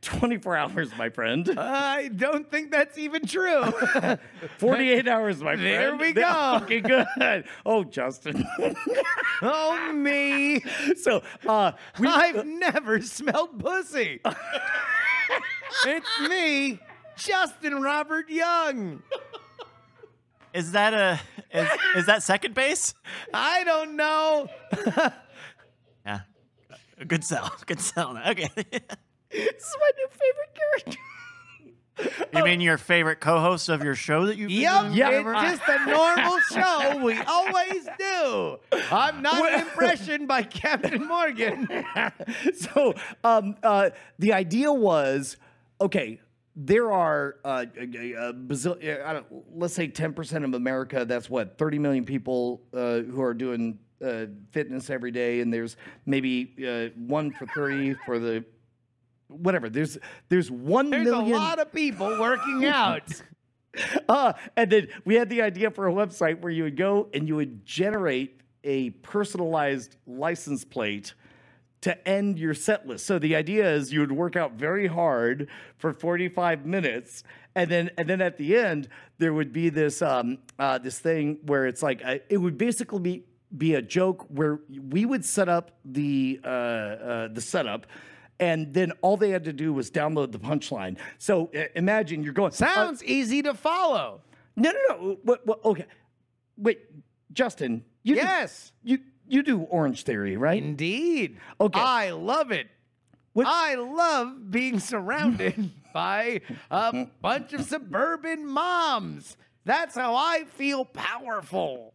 [0.00, 1.50] 24 hours, my friend.
[1.58, 3.62] I don't think that's even true.
[4.58, 6.00] 48 hours, my There friend.
[6.00, 6.58] There we go.
[6.62, 7.44] Okay, good.
[7.66, 8.44] Oh, Justin.
[9.42, 10.60] oh, me.
[10.96, 14.20] so, uh, we, I've never smelled pussy.
[15.86, 16.80] it's me,
[17.16, 19.02] Justin Robert Young.
[20.52, 21.20] Is that a
[21.52, 22.94] is, is that second base?
[23.32, 24.48] I don't know.
[26.06, 26.20] Yeah.
[27.06, 27.54] Good sell.
[27.66, 28.16] Good sell.
[28.16, 28.48] Okay.
[28.56, 30.98] this is my new favorite character.
[32.34, 34.60] You mean your favorite co-host of your show that you've been
[34.94, 37.04] Yep, it's just a normal show.
[37.04, 38.56] We always do.
[38.90, 41.68] I'm not an impression by Captain Morgan.
[42.54, 45.36] so um, uh, the idea was
[45.80, 46.18] okay
[46.62, 51.30] there are uh, a, a bazil- uh, I don't, let's say 10% of america that's
[51.30, 56.54] what 30 million people uh, who are doing uh, fitness every day and there's maybe
[56.66, 58.44] uh, one for 30 for the
[59.28, 59.96] whatever there's
[60.28, 63.08] there's one There's million a lot of people working out.
[64.08, 67.26] uh, and then we had the idea for a website where you would go and
[67.28, 71.14] you would generate a personalized license plate
[71.82, 73.06] to end your set list.
[73.06, 77.24] So the idea is you would work out very hard for 45 minutes.
[77.54, 78.88] And then, and then at the end,
[79.18, 83.00] there would be this um, uh, this thing where it's like uh, it would basically
[83.00, 83.24] be
[83.56, 87.86] be a joke where we would set up the uh, uh, the setup,
[88.38, 90.96] and then all they had to do was download the punchline.
[91.18, 92.52] So uh, imagine you're going.
[92.52, 94.20] uh, Sounds easy to follow.
[94.54, 95.16] no, no, no.
[95.24, 95.86] What, what, okay.
[96.56, 96.78] Wait,
[97.32, 97.84] Justin.
[98.04, 98.72] You Yes.
[98.84, 99.00] you
[99.32, 100.62] you do Orange Theory, right?
[100.62, 101.38] Indeed.
[101.60, 101.80] Okay.
[101.80, 102.66] I love it.
[103.32, 106.40] What- I love being surrounded by
[106.70, 109.36] a bunch of suburban moms.
[109.66, 111.92] That's how I feel powerful.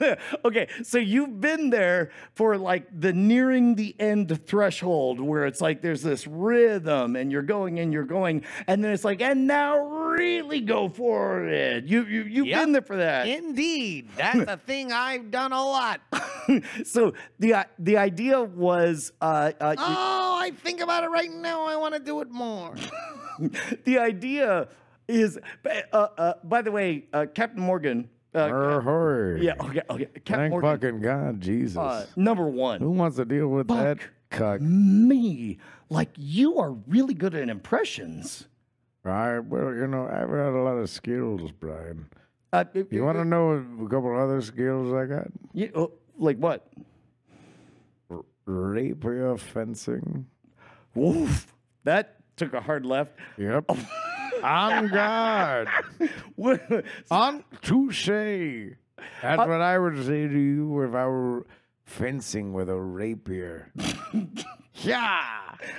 [0.44, 5.80] okay, so you've been there for like the nearing the end threshold where it's like
[5.80, 9.78] there's this rhythm and you're going and you're going, and then it's like, and now
[9.78, 11.84] really go for it.
[11.86, 12.60] You you you've Yep.
[12.60, 13.26] been there for that.
[13.26, 14.10] Indeed.
[14.16, 16.00] That's a thing I've done a lot.
[16.84, 21.64] so the uh, the idea was uh, uh, Oh, I think about it right now.
[21.66, 22.74] I want to do it more.
[23.84, 24.68] the idea
[25.08, 25.38] is
[25.92, 28.08] uh, uh, by the way, uh, Captain Morgan.
[28.34, 29.36] Uh, Ahoy.
[29.40, 30.04] yeah, okay, okay.
[30.06, 30.70] Captain Thank Morgan.
[30.80, 31.76] fucking God, Jesus.
[31.78, 32.80] Uh, number one.
[32.80, 33.98] Who wants to deal with that
[34.30, 34.60] cuck?
[34.60, 35.58] me.
[35.88, 38.46] Like you are really good at impressions.
[39.04, 39.38] Right.
[39.38, 42.06] well, you know, I've had a lot of skills, Brian.
[42.52, 45.28] Uh, You want to know a couple other skills I got?
[45.54, 46.66] you- oh, like what?
[48.46, 50.26] Rapier fencing.
[50.96, 51.52] Oof,
[51.84, 53.12] that took a hard left.
[53.38, 53.70] Yep.
[54.42, 55.68] On guard.
[57.10, 58.06] On touche.
[59.22, 61.46] That's what I would say to you if I were
[61.84, 63.72] fencing with a rapier.
[64.74, 65.20] yeah.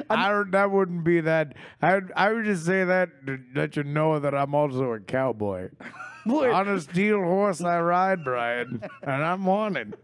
[0.09, 1.55] I don't, that wouldn't be that.
[1.81, 5.69] I I would just say that to let you know that I'm also a cowboy.
[6.27, 9.95] On a steel horse I ride, Brian, and I'm wanted,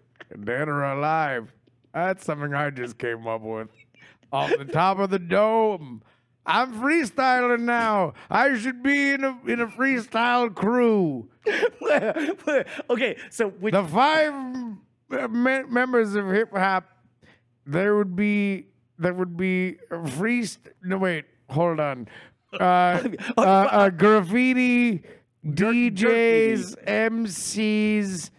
[0.41, 1.51] dead or alive.
[1.93, 3.67] That's something I just came up with.
[4.31, 6.01] Off the top of the dome.
[6.45, 8.13] I'm freestyling now.
[8.29, 11.29] I should be in a in a freestyle crew.
[12.89, 14.33] okay, so which, The five
[15.31, 16.85] me- members of hip hop,
[17.65, 18.67] there would be
[18.99, 19.77] there would be
[20.11, 20.47] free.
[20.83, 22.07] No wait, hold on.
[22.53, 23.03] Uh,
[23.37, 25.03] uh, uh, graffiti,
[25.45, 28.29] DJs, MCs,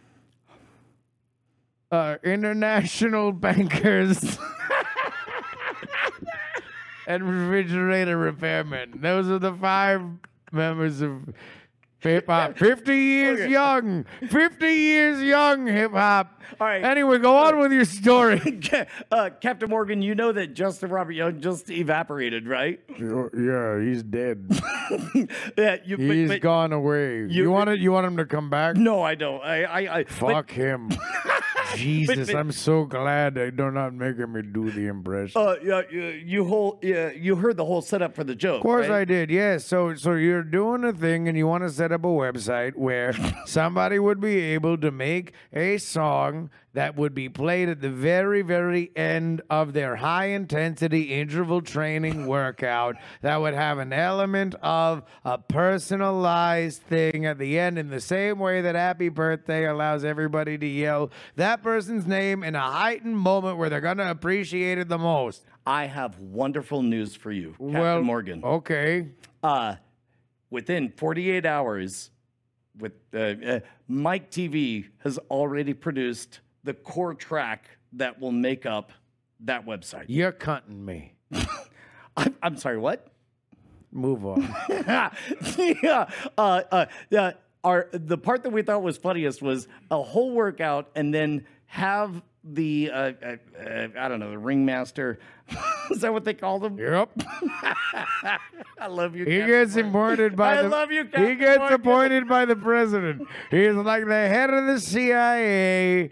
[1.90, 4.38] uh, international bankers.
[7.06, 9.00] And refrigerator repairmen.
[9.00, 10.02] Those are the five
[10.52, 11.34] members of
[12.00, 12.58] hip hop.
[12.58, 14.04] 50 years young.
[14.28, 16.42] 50 years young, hip hop.
[16.60, 16.84] All right.
[16.84, 18.60] Anyway, go on with your story.
[19.10, 22.80] uh, Captain Morgan, you know that Justin Robert Young just evaporated, right?
[22.98, 24.46] yeah, he's dead.
[25.56, 25.96] yeah, you.
[25.96, 27.20] but- He's but- gone away.
[27.20, 27.80] You, you- want it?
[27.80, 28.76] You want him to come back?
[28.76, 29.42] No, I don't.
[29.42, 30.90] I, I, I but- Fuck him.
[31.76, 35.40] Jesus, but- I'm so glad they do not making me do the impression.
[35.40, 38.56] Uh, yeah, you, you whole, yeah, you heard the whole setup for the joke.
[38.56, 39.00] Of course right?
[39.00, 39.30] I did.
[39.30, 39.64] Yes.
[39.64, 43.14] So so you're doing a thing and you want to set up a website where
[43.46, 48.42] somebody would be able to make a song that would be played at the very
[48.42, 55.02] very end of their high intensity interval training workout that would have an element of
[55.24, 60.58] a personalized thing at the end in the same way that happy birthday allows everybody
[60.58, 64.88] to yell that person's name in a heightened moment where they're going to appreciate it
[64.88, 65.44] the most.
[65.66, 68.44] I have wonderful news for you, Captain well, Morgan.
[68.44, 69.08] Okay.
[69.42, 69.76] Uh,
[70.50, 72.10] within 48 hours,
[72.78, 78.92] with uh, uh, Mike TV has already produced the core track that will make up
[79.40, 80.06] that website.
[80.08, 81.14] You're cutting me.
[82.16, 83.08] I'm, I'm sorry, what?
[83.92, 84.54] Move on.
[84.68, 85.10] yeah,
[86.36, 87.32] uh, uh, yeah.
[87.62, 92.22] Our the part that we thought was funniest was a whole workout and then have
[92.46, 95.18] the uh, uh, uh, I don't know the ringmaster.
[95.90, 96.78] Is that what they call them?
[96.78, 97.10] yep.
[98.78, 99.24] I love you.
[99.24, 99.88] He Captain gets Morgan.
[99.90, 100.68] appointed by I the.
[100.68, 101.74] love you, He gets Morgan.
[101.80, 103.22] appointed by the president.
[103.50, 106.10] He's like the head of the CIA.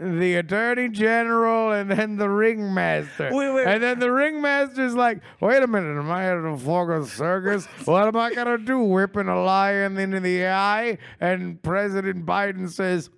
[0.00, 3.30] the attorney general and then the ringmaster.
[3.32, 3.66] Wait, wait.
[3.66, 7.66] And then the ringmaster's like, wait a minute, am I at a fucking circus?
[7.84, 8.78] What am I gonna do?
[8.80, 10.98] Whipping a lion into the eye?
[11.20, 13.10] And President Biden says,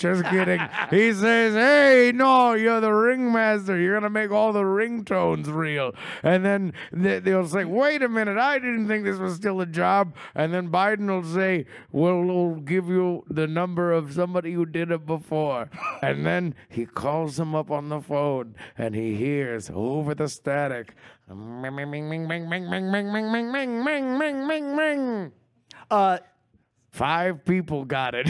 [0.00, 0.60] just kidding.
[0.90, 3.78] he says, hey, no, you're the ringmaster.
[3.78, 5.92] You're gonna make all the ringtones real.
[6.22, 9.66] And then they- they'll say, wait a minute, I didn't think this was still a
[9.66, 10.14] job.
[10.34, 14.90] And then Biden will say, well, we'll give you the number of somebody who did
[14.90, 15.68] it before.
[16.02, 20.94] And then he calls him up on the phone and he hears over the static.
[21.28, 25.32] Ming, ming, ming, ming, ming, ming, ming, ming, ming, ming, ming, ming, ming, ming, ming.
[25.90, 26.18] Uh,
[26.92, 28.26] Five people got it.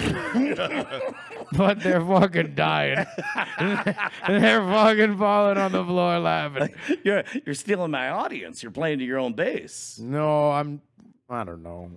[1.57, 3.07] but they're fucking dying.
[3.59, 6.75] they're fucking falling on the floor laughing.
[7.05, 8.63] you're you're stealing my audience.
[8.63, 9.99] You're playing to your own base.
[10.01, 10.81] No, I'm.
[11.33, 11.93] I don't know.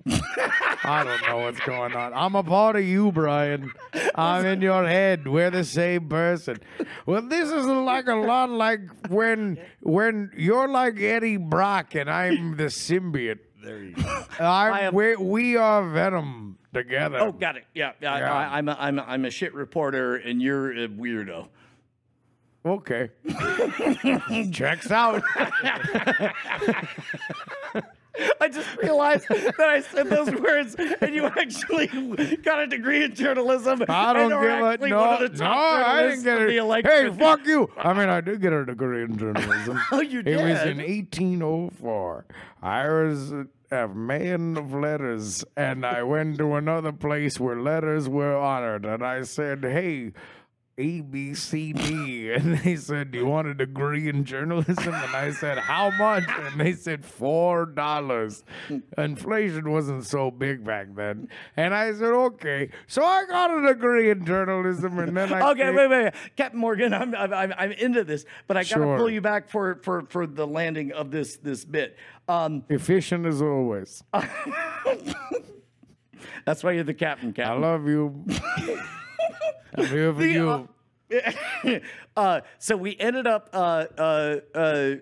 [0.83, 2.13] I don't know what's going on.
[2.13, 3.71] I'm a part of you, Brian.
[4.13, 5.27] I'm in your head.
[5.27, 6.59] We're the same person.
[7.07, 12.57] Well, this is like a lot like when when you're like Eddie Brock and I'm
[12.57, 13.39] the symbiote.
[13.63, 14.25] There you go.
[14.39, 17.19] I'm, am- we we are Venom together.
[17.19, 17.65] Oh, got it.
[17.73, 18.13] Yeah, yeah.
[18.13, 21.47] I, I'm a, I'm a, I'm a shit reporter, and you're a weirdo.
[22.65, 23.09] Okay.
[24.51, 25.21] Checks out.
[28.39, 31.87] I just realized that I said those words, and you actually
[32.43, 33.83] got a degree in journalism.
[33.89, 34.99] I don't and are give a actually no.
[34.99, 36.85] one of the No, I didn't get it.
[36.85, 37.69] Hey, fuck you.
[37.77, 39.79] I mean, I did get a degree in journalism.
[39.91, 40.39] Oh, you did.
[40.39, 42.25] It was in 1804.
[42.61, 43.33] I was
[43.73, 49.03] a man of letters, and I went to another place where letters were honored, and
[49.03, 50.13] I said, "Hey."
[50.79, 55.15] A B C D, and they said, "Do you want a degree in journalism?" And
[55.15, 58.43] I said, "How much?" And they said, four dollars."
[58.97, 64.09] Inflation wasn't so big back then, and I said, "Okay." So I got a degree
[64.09, 67.53] in journalism, and then I Okay, came- wait, wait, wait, Captain Morgan, I'm, I'm, I'm,
[67.55, 68.97] I'm into this, but I gotta Sure.
[68.97, 71.97] pull you back for, for, for the landing of this, this bit.
[72.27, 74.03] Um, efficient as always.
[76.45, 77.61] that's why you're the captain, I Captain.
[77.61, 78.25] love you.
[79.75, 80.49] I'm here for The, you.
[80.49, 81.79] uh,
[82.17, 84.95] uh, so we ended up uh, uh, uh,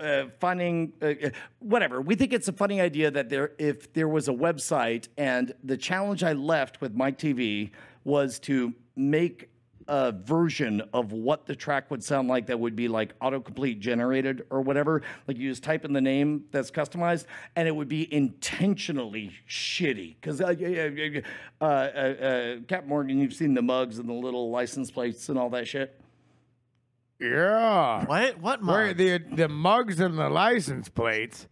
[0.00, 2.00] uh, finding uh, uh, whatever.
[2.00, 5.76] We think it's a funny idea that there, if there was a website, and the
[5.76, 7.70] challenge I left with Mike TV
[8.04, 9.49] was to make
[9.90, 14.46] a version of what the track would sound like that would be like autocomplete generated
[14.48, 15.02] or whatever.
[15.26, 17.24] Like you just type in the name that's customized,
[17.56, 20.14] and it would be intentionally shitty.
[20.20, 20.54] Because uh,
[21.60, 25.36] uh, uh, uh, Cap Morgan, you've seen the mugs and the little license plates and
[25.36, 26.00] all that shit.
[27.18, 28.06] Yeah.
[28.06, 28.38] What?
[28.38, 28.96] What mug?
[28.96, 31.48] Wait, the the mugs and the license plates.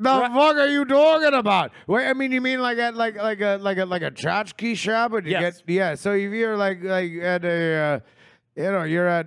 [0.00, 1.72] The fuck are you talking about?
[1.86, 4.76] Wait, I mean, you mean like at like like a like a like a tchotchke
[4.76, 5.62] shop, and you Yes.
[5.62, 5.94] get yeah.
[5.94, 8.00] So if you're like like at a, uh,
[8.56, 9.26] you know, you're at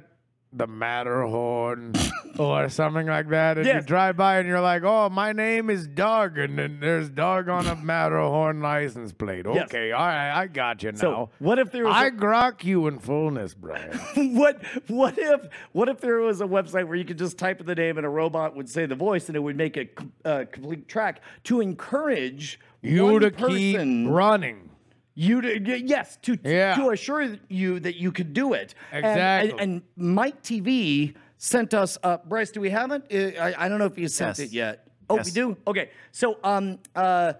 [0.53, 1.93] the Matterhorn
[2.37, 5.87] or something like that, and you drive by and you're like, oh, my name is
[5.87, 9.45] Doug, and then there's Doug on a Matterhorn license plate.
[9.51, 9.65] Yes.
[9.65, 10.97] Okay, all right, I got you now.
[10.97, 13.97] So what if there was I a- grok you in fullness, Brian.
[14.35, 17.65] what what if what if there was a website where you could just type in
[17.65, 20.11] the name and a robot would say the voice and it would make a com-
[20.25, 24.70] uh, complete track to encourage you one to person, keep running.
[25.15, 26.76] You to yes to Yeah.
[26.76, 29.52] to assure you that you could do it And- Exactly.
[29.52, 33.69] and, and, Mike TV sent us uh, Bryce do we have it Uh, I, I
[33.69, 34.39] don't know if you sent Yes.
[34.39, 35.26] it yet oh Yes.
[35.26, 37.34] we do okay so um uh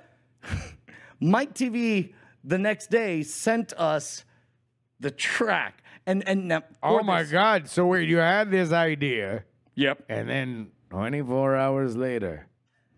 [1.20, 4.26] Mike TV the next day sent us
[5.00, 7.68] the track and and now Oh my this- God!
[7.70, 9.44] So wait, you had this idea,
[9.76, 12.48] yep and then 24 hours later,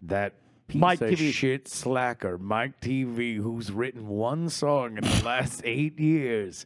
[0.04, 0.34] that
[0.74, 1.32] piece Mike of TV.
[1.34, 6.66] shit slacker, Mike TV, who's written one song in the last eight years,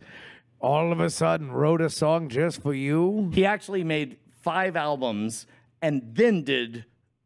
[0.60, 3.30] all of a sudden wrote a song just for you.
[3.34, 5.46] He actually made five albums
[5.82, 6.86] and then did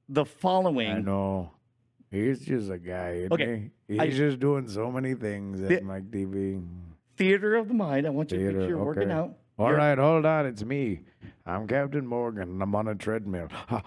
[0.09, 0.89] the following.
[0.91, 1.51] I know.
[2.11, 3.27] He's just a guy.
[3.31, 3.97] Okay, he?
[3.99, 6.61] I- He's just doing so many things at The- Mike TV.
[7.15, 8.05] Theater of the Mind.
[8.07, 9.37] I want you to picture you're working out.
[9.57, 10.45] All You're- right, hold on.
[10.45, 11.01] It's me.
[11.45, 12.43] I'm Captain Morgan.
[12.43, 13.47] and I'm on a treadmill.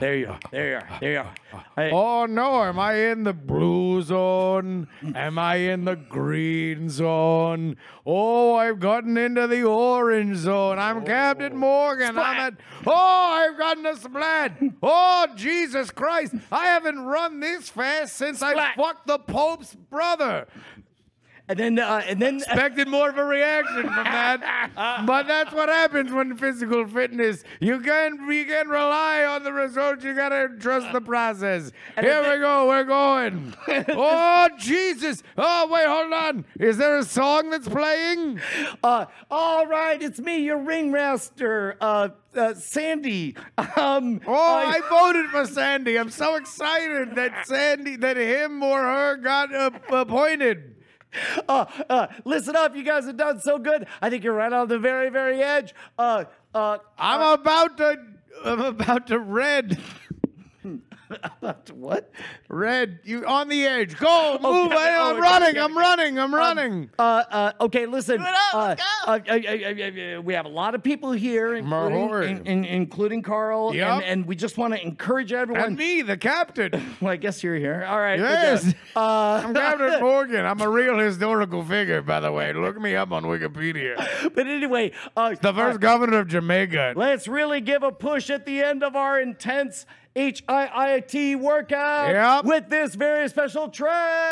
[0.00, 0.40] There you are.
[0.50, 0.88] There you are.
[1.00, 1.34] There you are.
[1.76, 4.88] Hey, Oh no, am I in the blue zone?
[5.14, 7.76] Am I in the green zone?
[8.04, 10.80] Oh, I've gotten into the orange zone.
[10.80, 12.18] I'm oh, Captain Morgan.
[12.18, 12.92] I'm at Oh,
[13.48, 14.60] I've gotten a splat.
[14.82, 16.34] Oh, Jesus Christ.
[16.50, 20.48] I haven't run this fast since I fucked the Pope's brother.
[21.48, 24.70] And then uh, and then expected more of a reaction from that.
[25.06, 27.42] but that's what happens when physical fitness.
[27.60, 30.04] You can you can rely on the results.
[30.04, 31.72] You gotta trust the process.
[32.00, 32.68] Here we go.
[32.68, 33.54] We're going.
[33.88, 35.22] oh Jesus!
[35.36, 36.44] Oh wait, hold on.
[36.60, 38.40] Is there a song that's playing?
[38.82, 43.36] Uh, all right, it's me, your ringmaster, uh, uh, Sandy.
[43.76, 45.98] Um, Oh, I voted for Sandy.
[45.98, 50.76] I'm so excited that Sandy, that him or her got uh, appointed.
[51.48, 53.86] uh, uh, listen up, you guys have done so good.
[54.00, 55.74] I think you're right on the very, very edge.
[55.98, 57.96] Uh, uh, I'm about to.
[58.44, 59.78] I'm about to red.
[61.74, 62.10] what?
[62.48, 63.96] Red, you on the edge.
[63.98, 64.72] Go, move.
[64.72, 65.58] Okay, I, oh, I'm okay, running.
[65.58, 66.18] I'm running.
[66.18, 66.90] I'm running.
[66.98, 68.20] Uh, uh, okay, listen.
[68.20, 73.22] up, uh, uh, uh, we have a lot of people here, including, in- in- including
[73.22, 73.88] Carl, Yep.
[73.88, 75.64] and, and we just want to encourage everyone.
[75.64, 76.70] and me, the captain.
[77.00, 77.84] well, I guess you're here.
[77.88, 78.18] All right.
[78.18, 78.74] Yes.
[78.94, 80.44] Uh, I'm Captain Morgan.
[80.44, 82.52] I'm a real historical figure, by the way.
[82.52, 83.96] Look me up on Wikipedia.
[84.34, 86.94] but anyway, uh, The first governor of Jamaica.
[86.96, 92.44] Let's really give a push at the end of our intense HIIT workout Yep.
[92.44, 94.30] with this very special track.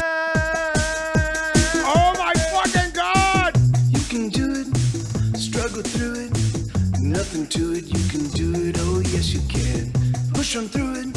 [1.93, 3.57] Oh my fucking God!
[3.89, 9.01] You can do it, struggle through it, nothing to it, you can do it, oh
[9.01, 9.91] yes you can.
[10.35, 11.13] Push on through it,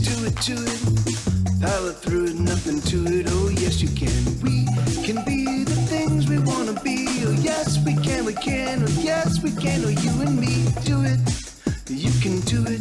[0.00, 4.24] do it to it, power through it, nothing to it, oh yes you can.
[4.40, 4.64] We
[5.04, 9.42] can be the things we wanna be, oh yes we can, we can, oh yes
[9.42, 11.20] we can, oh you and me, do it,
[11.90, 12.80] you can do it,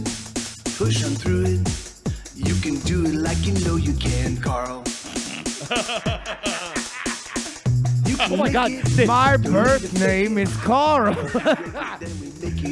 [0.84, 1.62] push on through it,
[2.36, 4.84] you can do it like you know you can, Carl.
[8.08, 8.84] You can Oh my God, it.
[8.86, 11.16] this- My birth name is Carl.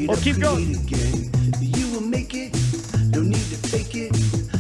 [0.10, 0.76] Oh, keep going.
[0.76, 1.30] Again.
[1.62, 2.52] You will make it.
[3.14, 4.12] No need to fake it.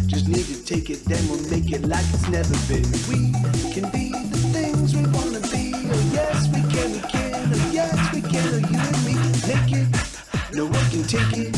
[0.06, 2.86] Just need to take it, then we'll make it like it's never been.
[3.10, 3.34] We
[3.74, 5.74] can be the things we wanna be.
[5.74, 7.34] Oh yes, we can, we can.
[7.54, 8.45] Oh yes, we can.
[8.54, 9.16] Oh you and me
[9.50, 9.88] make it.
[10.54, 11.56] No one can take it.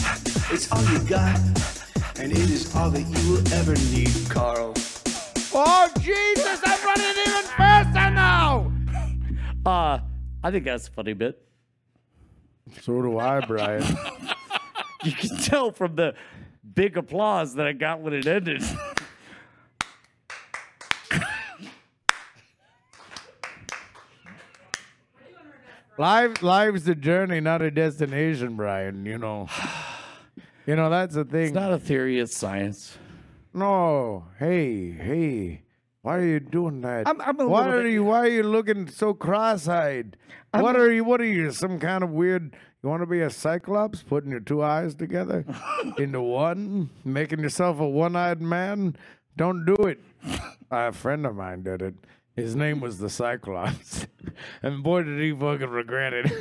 [0.54, 1.40] It's all you got,
[2.22, 4.74] and it is all that you will ever need, Carl.
[5.56, 6.60] oh Jesus!
[6.64, 8.72] I'm running even faster now.
[9.66, 10.00] Uh,
[10.44, 11.44] I think that's a funny bit.
[12.82, 13.84] So do I, Brian.
[15.04, 16.14] You can tell from the
[16.76, 18.62] big applause that I got when it ended.
[25.98, 29.08] Life, life's a journey, not a destination, Brian.
[29.08, 29.50] You know.
[30.72, 31.48] You know that's the thing.
[31.48, 32.98] It's not a theory, it's science.
[33.54, 35.64] No, hey, hey,
[36.02, 37.08] why are you doing that?
[37.08, 38.06] I'm- I'm a why little are bit- you?
[38.06, 40.16] Why are you looking so cross-eyed?
[40.54, 41.04] what are you?
[41.04, 41.52] What are you?
[41.52, 42.56] Some kind of weird?
[42.82, 45.44] You want to be a cyclops, putting your two eyes together
[45.98, 48.96] into one, making yourself a one-eyed man?
[49.36, 50.00] Don't do it.
[50.72, 51.96] a friend of mine did it.
[52.38, 54.08] His name was the Cyclops,
[54.64, 56.32] and boy, did he fucking regret it.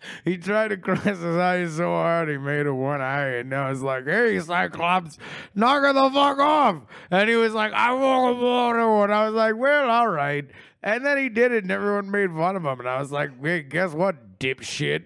[0.24, 3.70] He tried to cross his eyes so hard he made a one eye, and I
[3.70, 5.18] was like, "Hey, Cyclops,
[5.54, 9.34] knock it the fuck off!" And he was like, "I won't water," and I was
[9.34, 10.46] like, "Well, all right."
[10.82, 13.30] And then he did it, and everyone made fun of him, and I was like,
[13.40, 15.04] "Wait, guess what, dipshit?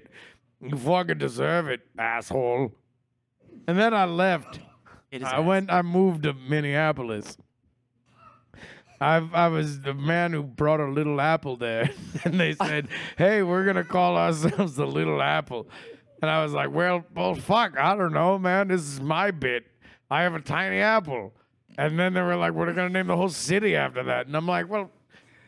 [0.60, 2.72] You fucking deserve it, asshole."
[3.66, 4.60] And then I left.
[5.24, 5.70] I went.
[5.70, 7.36] I moved to Minneapolis.
[9.02, 11.90] I I was the man who brought a little apple there,
[12.24, 15.68] and they said, "Hey, we're gonna call ourselves the Little Apple,"
[16.20, 18.68] and I was like, "Well, well, fuck, I don't know, man.
[18.68, 19.66] This is my bit.
[20.10, 21.32] I have a tiny apple."
[21.78, 24.46] And then they were like, "We're gonna name the whole city after that," and I'm
[24.46, 24.90] like, "Well,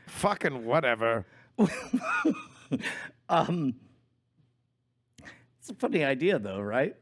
[0.07, 1.27] fucking whatever."
[3.29, 3.75] Um,
[5.59, 6.95] it's a funny idea, though, right?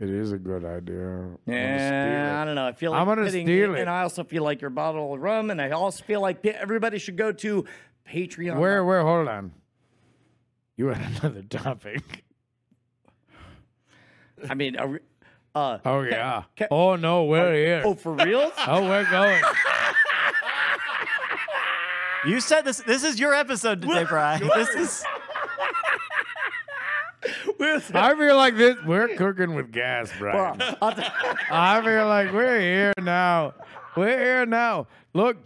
[0.00, 1.28] It is a good idea.
[1.46, 2.66] Yeah, I don't know.
[2.68, 3.80] I feel like I'm gonna steal it.
[3.80, 6.98] and I also feel like your bottle of rum, and I also feel like everybody
[6.98, 7.64] should go to
[8.08, 8.58] Patreon.
[8.58, 9.02] Where, where?
[9.02, 9.52] Hold on.
[10.76, 12.24] You had another topic.
[14.48, 14.98] I mean, are we-
[15.54, 16.44] uh, Oh yeah.
[16.56, 17.82] ca- Oh no, we're here.
[17.84, 18.52] oh, for real?
[18.68, 19.42] Oh, we're going.
[22.26, 22.78] You said this.
[22.78, 24.48] This is your episode today, Brian.
[24.54, 25.04] This is.
[27.60, 28.76] I feel like this.
[28.86, 30.60] We're cooking with gas, Brian.
[30.80, 31.02] I'll t-
[31.50, 33.54] I feel like we're here now.
[33.96, 34.86] We're here now.
[35.12, 35.36] Look,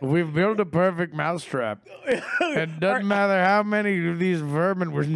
[0.00, 1.80] we've built a perfect mousetrap.
[2.06, 5.06] It doesn't matter how many of these vermin we're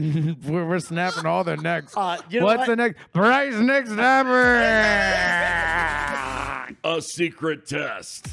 [0.51, 1.95] we're, we're snapping all their necks.
[1.97, 2.67] Uh, you know What's what?
[2.69, 2.99] the next?
[3.13, 4.57] Bryce next number.
[6.85, 8.29] A secret test.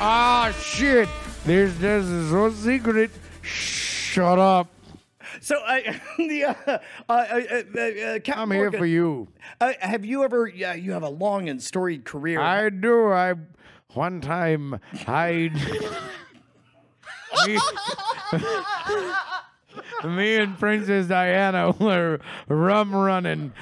[0.00, 1.08] Ah shit!
[1.44, 3.10] There's this is so secret.
[3.42, 4.68] Shut up.
[5.46, 6.78] So, I, the, uh, uh,
[7.08, 9.28] uh, uh, uh, Captain I'm here Morgan, for you.
[9.60, 10.48] Uh, have you ever?
[10.48, 12.40] Yeah, you have a long and storied career.
[12.40, 13.12] I do.
[13.12, 13.34] I
[13.94, 15.50] one time I
[17.46, 17.58] me,
[20.16, 22.18] me and Princess Diana were
[22.48, 23.52] rum running.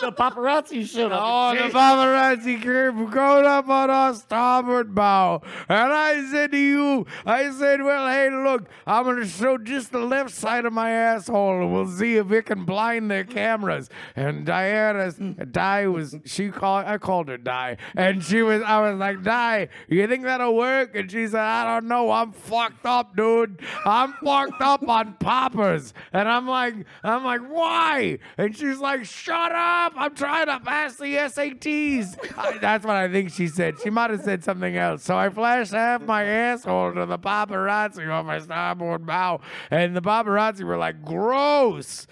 [0.00, 1.22] The paparazzi showed up.
[1.22, 5.42] Oh, the paparazzi came going up on our starboard bow.
[5.68, 9.92] And I said to you, I said, well, hey, look, I'm going to show just
[9.92, 13.88] the left side of my asshole and we'll see if it can blind their cameras.
[14.16, 17.76] And Diana's, Di was, she called, I called her Di.
[17.96, 20.94] And she was, I was like, Di, you think that'll work?
[20.94, 22.10] And she said, I don't know.
[22.10, 23.60] I'm fucked up, dude.
[23.84, 25.94] I'm fucked up on poppers.
[26.12, 28.18] And I'm like, I'm like, why?
[28.42, 29.92] And she's like, shut up.
[29.94, 32.16] I'm trying to pass the SATs.
[32.36, 33.76] I, that's what I think she said.
[33.80, 35.04] She might have said something else.
[35.04, 39.42] So I flashed half my asshole to the paparazzi on my starboard bow.
[39.70, 42.08] And the paparazzi were like, gross.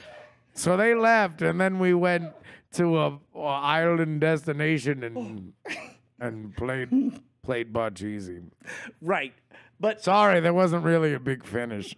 [0.55, 2.33] So they left, and then we went
[2.75, 5.53] to a, a island destination and
[6.21, 8.39] and played played Cheesy.
[9.01, 9.33] Right.
[9.81, 11.97] But Sorry, there wasn't really a big finish.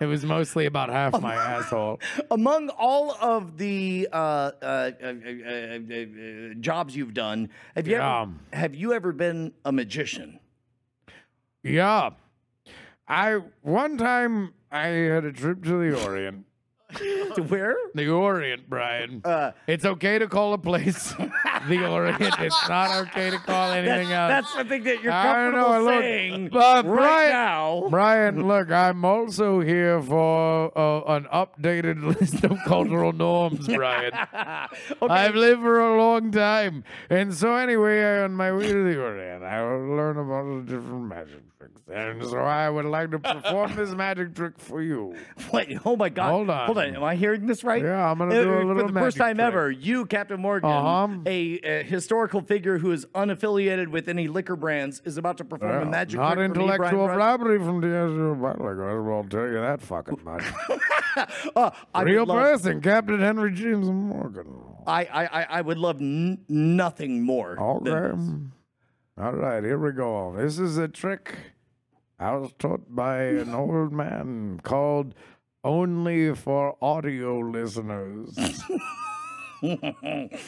[0.00, 1.98] It was mostly about half my asshole.
[2.30, 7.96] among all of the uh, uh, uh, uh, uh, uh, jobs you've done, have you
[7.96, 8.22] Yeah.
[8.22, 10.38] ever, have you ever been a magician?
[11.64, 12.10] Yeah.
[13.08, 16.46] I one time I had a trip to the Orient.
[17.36, 17.76] To where?
[17.94, 19.22] The Orient, Brian.
[19.24, 21.12] Uh, it's okay to call a place
[21.68, 22.20] the Orient.
[22.40, 24.54] It's not okay to call anything that's, else.
[24.54, 27.86] that's the thing that you're I comfortable know, look, saying but right Brian- now.
[27.88, 34.12] Brian, look, I'm also here for uh, an updated list of cultural norms, Brian.
[35.02, 36.82] I've lived for a long time.
[37.08, 41.04] And so, anyway, on my way to the Orient, I will learn about the different
[41.04, 41.80] magic tricks.
[41.92, 45.14] And so, I would like to perform this magic trick for you.
[45.52, 46.30] Wait, oh my God!
[46.30, 46.66] Hold on.
[46.66, 46.96] hold on.
[46.96, 47.82] Am I hearing this right?
[47.82, 49.46] Yeah, I'm gonna Uh, do a little for the first time trick.
[49.46, 49.70] ever.
[49.70, 51.08] You, Captain Morgan, Uh-huh.
[51.26, 55.70] a, a historical figure who is unaffiliated with any liquor brands, is about to perform
[55.72, 57.16] a Well, magic not trick for me, intellectual Brush.
[57.16, 59.12] property from DSU Butler.
[59.12, 60.44] I'll tell you that fucking much.
[61.56, 61.70] Uh,
[62.02, 64.46] Real would love, person, Captain Henry James Morgan.
[64.86, 67.58] I, I, I- would love n- nothing more.
[67.60, 68.16] Okay.
[69.16, 69.24] This.
[69.24, 70.34] All right, here we go.
[70.36, 71.36] This is a trick
[72.18, 75.14] I was taught by an old man called
[75.64, 78.38] Only for Audio Listeners.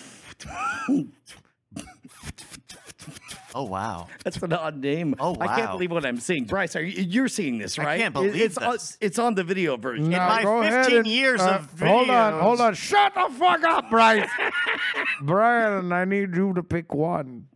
[3.55, 4.09] Oh wow.
[4.25, 5.15] That's an odd name.
[5.19, 6.45] Oh, wow, I can't believe what I'm seeing.
[6.45, 7.89] Bryce, are you, you're seeing this, right?
[7.89, 10.09] I can't It- believe it's, on- it's on the video version.
[10.09, 12.75] Now, my 15 and, years uh, of Hold on, hold on.
[12.75, 14.29] Shut the fuck up, Bryce.
[15.23, 17.47] Brian, I need you to pick one.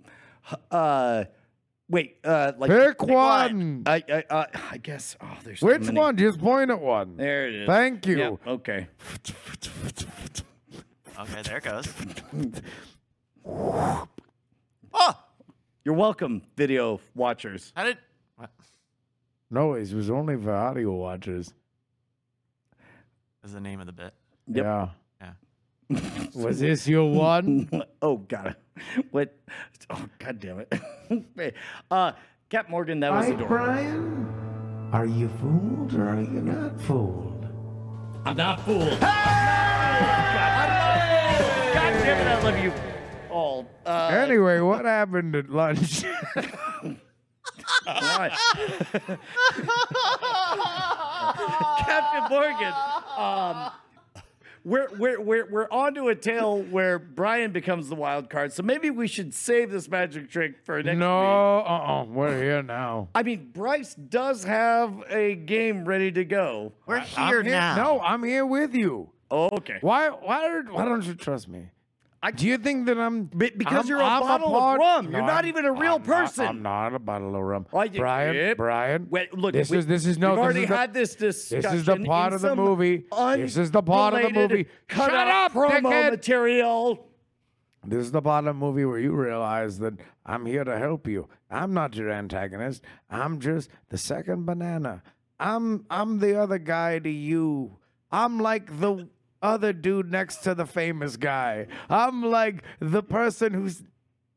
[0.70, 1.24] Uh,
[1.88, 3.12] wait, uh, like Pick one.
[3.14, 3.82] one.
[3.86, 5.16] I, I, uh, I guess.
[5.20, 5.99] Oh, there's so Which many.
[5.99, 6.16] one?
[6.16, 7.16] Just point at one.
[7.16, 7.66] There it is.
[7.66, 8.18] Thank you.
[8.18, 8.86] Yeah, okay.
[11.18, 11.92] Okay, there it goes.
[13.47, 14.09] oh,
[15.84, 17.72] You're welcome, video watchers.
[17.76, 17.99] How did?
[18.36, 18.51] What
[19.51, 21.53] No, it was only for audio watchers.
[23.44, 24.12] is the name of the bit?
[24.49, 24.64] Yep.
[24.64, 24.88] Yeah.
[25.89, 26.01] Yeah.
[26.34, 27.68] Was this your one?
[28.03, 28.57] oh God,
[29.11, 29.37] what?
[29.91, 30.72] Oh God damn it!
[31.37, 31.55] Wait,
[31.91, 32.12] uh,
[32.51, 33.57] Cap Morgan, that was Hi, adorable.
[33.57, 34.91] Brian.
[34.93, 37.47] Are you fooled or are you not fooled?
[38.24, 38.82] I'm not fooled.
[38.89, 38.99] Hey!
[41.74, 42.26] God damn it!
[42.30, 42.72] I love you
[43.30, 43.66] all.
[43.84, 46.05] Uh, Anyway, what happened at lunch?
[51.84, 52.72] Captain Morgan.
[53.16, 53.70] Um,
[54.67, 58.53] we're, we're, we're, we're on to a tale where Brian becomes the wild card.
[58.53, 60.99] So maybe we should save this magic trick for next week.
[60.99, 62.05] no, uh-uh.
[62.07, 63.09] We're here now.
[63.14, 66.73] I mean, Bryce does have a game ready to go.
[66.85, 67.77] We're I'm here now.
[67.77, 69.11] No, I'm here with you.
[69.31, 69.79] Oh, okay.
[69.83, 70.09] Why?
[70.09, 70.61] Why?
[70.69, 71.71] Why don't you trust me?
[72.31, 75.05] Do you think that I'm Be- because I'm- you're a I'm bottle of part- rum.
[75.11, 76.47] You're No, not I'm- even a real I'm not- person.
[76.47, 77.66] I'm not a bottle of rum.
[77.72, 78.57] You- Brian, yep.
[78.57, 79.07] Brian.
[79.11, 79.53] Wait, look.
[79.53, 80.31] this we- is this is no.
[80.31, 81.62] We've this already is the- had this discussion.
[81.62, 83.05] This is the part of the movie.
[83.37, 84.66] This is the part of the movie.
[84.89, 86.11] Cut Shut up, promo dickhead.
[86.11, 87.07] material.
[87.89, 91.07] This is the part of the movie where you realize that I'm here to help
[91.07, 91.29] you.
[91.51, 92.83] I'm not your antagonist.
[93.09, 95.03] I'm just the second banana.
[95.39, 97.77] I'm I'm the other guy to you.
[98.11, 99.09] I'm like the
[99.43, 101.66] other dude next to the famous guy.
[101.89, 103.82] I'm like the person who's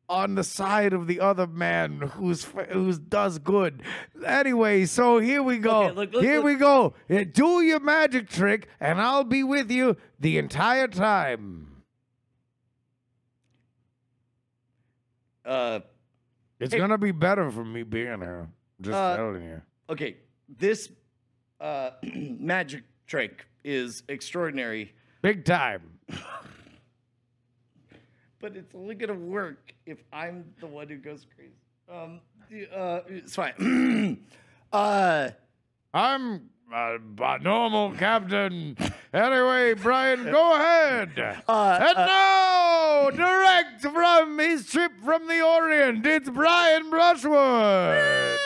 [0.07, 3.83] on the side of the other man who's who's does good.
[4.25, 5.83] Anyway, so here we go.
[5.83, 6.45] Okay, look, look, here look.
[6.45, 6.93] we go.
[7.31, 11.83] Do your magic trick, and I'll be with you the entire time.
[15.45, 15.79] Uh,
[16.59, 16.79] It's Hey.
[16.79, 18.49] gonna be better for me being here.
[18.81, 19.61] Just Uh, telling you.
[19.89, 20.17] okay,
[20.49, 20.91] this
[21.61, 25.81] uh, magic trick is extraordinary, Big time.
[28.39, 31.51] but it's only gonna work if I'm the one who goes crazy.
[31.89, 32.21] Um,
[32.73, 34.23] uh, it's fine.
[34.73, 35.29] uh,
[35.93, 38.77] I'm a, a normal captain.
[39.13, 41.11] Anyway, Brian, go ahead.
[41.47, 48.37] and now, direct from his trip from the Orient, it's Brian Brushwood.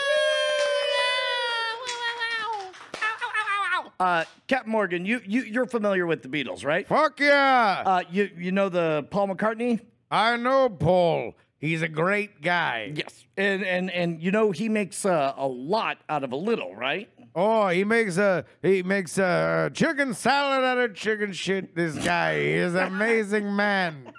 [4.00, 6.88] uh, Captain Morgan, you, you you're familiar with the Beatles, right?
[6.88, 7.82] Fuck yeah.
[7.84, 9.80] Uh, you you know the Paul McCartney?
[10.12, 11.34] I know Paul.
[11.58, 12.92] He's a great guy.
[12.94, 13.26] Yes.
[13.36, 17.10] And and and you know he makes uh, a lot out of a little, right?
[17.34, 21.76] Oh, he makes a he makes a chicken salad out of chicken shit.
[21.76, 24.14] This guy he is an amazing man.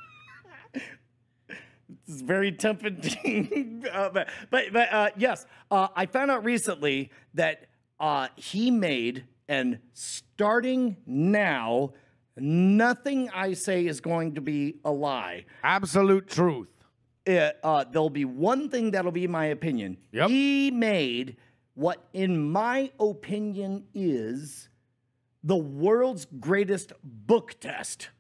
[0.75, 3.85] It's very tempting.
[3.93, 7.69] uh, but but, but uh, yes, uh, I found out recently that
[8.01, 11.93] uh, he made, and starting now,
[12.37, 15.47] nothing I say is going to be a lie.
[15.63, 16.69] Absolute truth.
[17.27, 19.97] Uh, uh, there'll be one thing that'll be my opinion.
[20.13, 20.29] Yep.
[20.29, 21.37] He made
[21.75, 24.69] what, in my opinion, is
[25.43, 28.11] the world's greatest book test.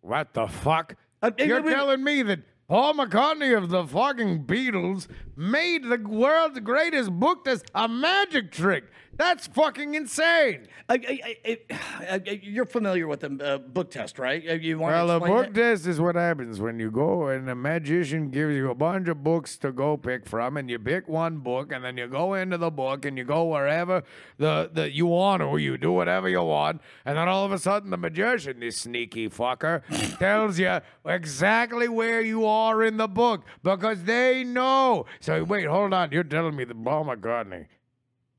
[0.00, 0.96] What the fuck?
[1.22, 5.06] Uh, You're wait, wait, telling me that Paul McCartney of the fucking Beatles
[5.36, 8.84] made the world's greatest book test a magic trick.
[9.22, 10.66] That's fucking insane.
[10.88, 11.58] I, I,
[12.00, 14.42] I, I- you're familiar with the uh, book test, right?
[14.48, 15.54] Uh, You want Well, to a book it?
[15.54, 19.22] test is what happens when you go and a magician gives you a bunch of
[19.22, 22.58] books to go pick from, and you pick one book, and then you go into
[22.58, 24.02] the book and you go wherever
[24.38, 27.58] the, the you want to, you do whatever you want, and then all of a
[27.60, 29.82] sudden the magician, this sneaky fucker,
[30.18, 35.06] tells you exactly where you are in the book because they know.
[35.20, 37.66] So wait, hold on, you're telling me that Paul McCartney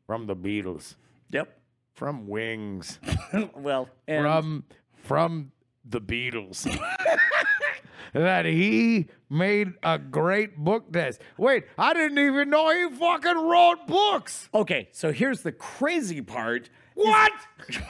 [0.05, 0.95] from the Beatles,
[1.31, 1.57] Yep.
[1.93, 2.99] from Wings,
[3.55, 4.63] well, and from
[5.03, 5.51] from
[5.85, 6.63] the Beatles.
[8.13, 11.19] that he made a great book test.
[11.37, 14.49] Wait, I didn't even know he fucking wrote books.
[14.53, 16.69] okay, so here's the crazy part.
[16.95, 17.31] What?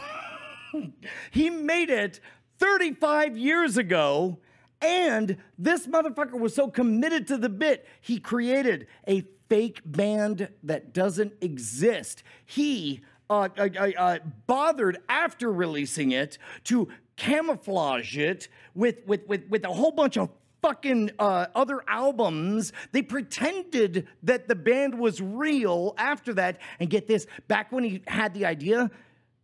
[1.30, 2.20] He made it
[2.58, 4.40] 35 years ago,
[4.82, 9.24] and this motherfucker was so committed to the bit, he created a
[9.54, 12.24] fake band that doesn't exist.
[12.44, 16.88] He uh, uh, uh, uh, bothered after releasing it to
[17.18, 20.30] camouflage it with, with, with, with a whole bunch of
[20.64, 22.74] fucking uh, other albums.
[22.94, 26.60] They pretended that the band was real after that.
[26.80, 28.90] And get this, back when he had the idea,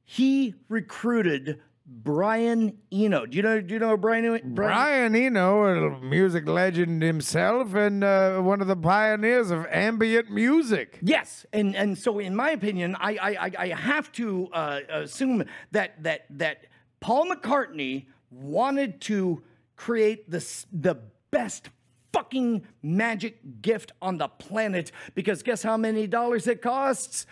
[0.05, 1.59] he recruited
[1.91, 3.25] Brian Eno.
[3.25, 3.59] Do you know?
[3.59, 4.23] Do you know Brian?
[4.25, 4.39] Eno?
[4.43, 10.99] Brian Eno, a music legend himself, and uh, one of the pioneers of ambient music.
[11.01, 16.03] Yes, and and so in my opinion, I I I, have to uh, assume that
[16.03, 16.67] that that
[16.99, 19.41] Paul McCartney wanted to
[19.75, 20.95] create the the
[21.31, 21.69] best
[22.13, 27.25] fucking magic gift on the planet because guess how many dollars it costs?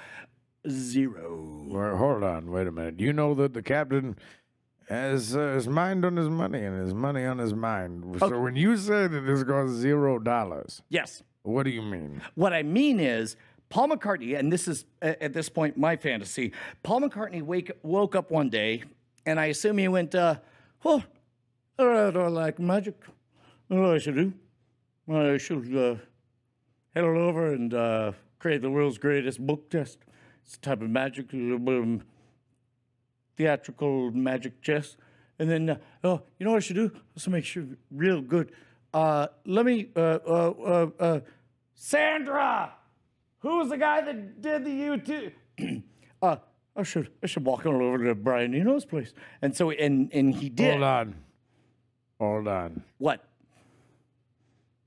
[0.68, 1.64] Zero.
[1.68, 2.98] Well, hold on, wait a minute.
[2.98, 4.18] Do you know that the captain
[4.90, 8.18] has uh, his mind on his money and his money on his mind.
[8.20, 11.24] So when you say that this costs zero dollars, Yes.
[11.44, 12.22] what do you mean?
[12.36, 13.36] What I mean is,
[13.70, 16.54] Paul McCartney, and this is at this point my fantasy.
[16.84, 18.84] Paul McCartney wake, woke up one day,
[19.26, 20.36] and I assume he went, uh,
[20.84, 21.04] "Well,
[21.78, 22.96] I don't like magic.
[23.68, 24.34] What I should do?
[25.14, 25.96] I should uh,
[26.96, 30.00] head on over and uh, create the world's greatest book test.
[30.46, 31.28] It's a type of magic,
[33.38, 34.98] theatrical magic chess.
[35.40, 36.92] And then, uh, oh, you know what I should do?
[37.16, 38.52] Let's make sure real good.
[38.94, 41.20] Uh, let me, uh, uh, uh, uh,
[41.76, 42.74] Sandra,
[43.40, 45.34] who's the guy that did the YouTube?
[46.22, 46.38] uh,
[46.76, 49.14] I should, I should walk on over to Brian Eno's place.
[49.42, 50.72] And so, and and he did.
[50.72, 51.16] Hold on.
[52.20, 52.84] Hold on.
[52.98, 53.24] What?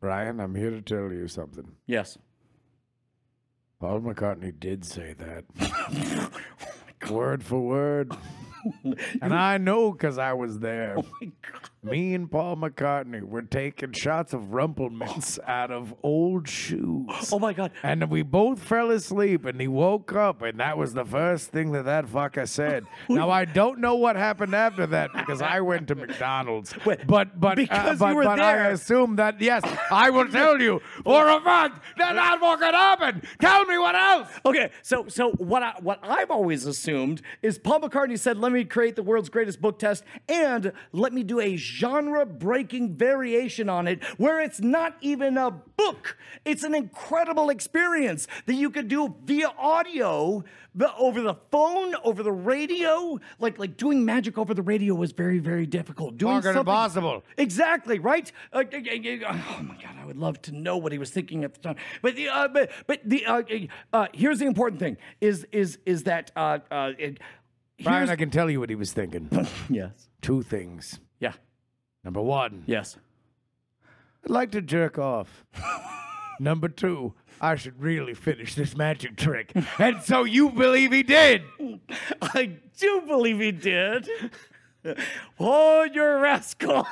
[0.00, 1.70] Brian, I'm here to tell you something.
[1.86, 2.18] Yes.
[3.80, 6.30] Paul McCartney did say that.
[7.10, 8.16] word for word.
[9.22, 10.96] and I know because I was there.
[11.82, 17.30] Me and Paul McCartney were taking shots of Rumple Minze out of old shoes.
[17.32, 17.72] Oh my God.
[17.82, 21.72] And we both fell asleep, and he woke up, and that was the first thing
[21.72, 22.84] that that fucker said.
[23.08, 26.74] now I don't know what happened after that because I went to McDonald's.
[26.84, 28.64] Wait, but but uh, because you but, were but there.
[28.64, 32.74] I assume that yes, I will tell you for a fact that that's what could
[32.74, 33.22] happen.
[33.40, 34.28] Tell me what else.
[34.44, 38.64] Okay, so so what I what I've always assumed is Paul McCartney said, "Let me
[38.64, 43.86] create the world's greatest book test and let me do a genre breaking variation on
[43.86, 46.16] it where it's not even a book.
[46.44, 50.44] It's an incredible experience that you could do via audio,
[50.98, 53.18] over the phone, over the radio.
[53.38, 56.16] Like, like doing magic over the radio was very, very difficult.
[56.16, 57.24] Doing something- impossible.
[57.36, 58.30] Exactly, right?
[58.52, 61.60] Uh, oh my God, I would love to know what he was thinking at the
[61.60, 61.76] time.
[62.02, 63.42] But the, uh, but, but the, uh,
[63.92, 67.18] uh, here's the important thing: is is is that uh, uh, it,
[67.82, 69.28] Brian, I can tell you what he was thinking.
[69.70, 71.00] yes, Two things.
[71.18, 71.32] yeah,
[72.04, 72.96] Number one, yes.
[74.24, 75.44] I'd like to jerk off.
[76.40, 79.52] Number two, I should really finish this magic trick.
[79.78, 81.42] And so you believe he did?
[82.22, 84.08] I do believe he did.
[85.38, 86.86] Oh, you're a rascal.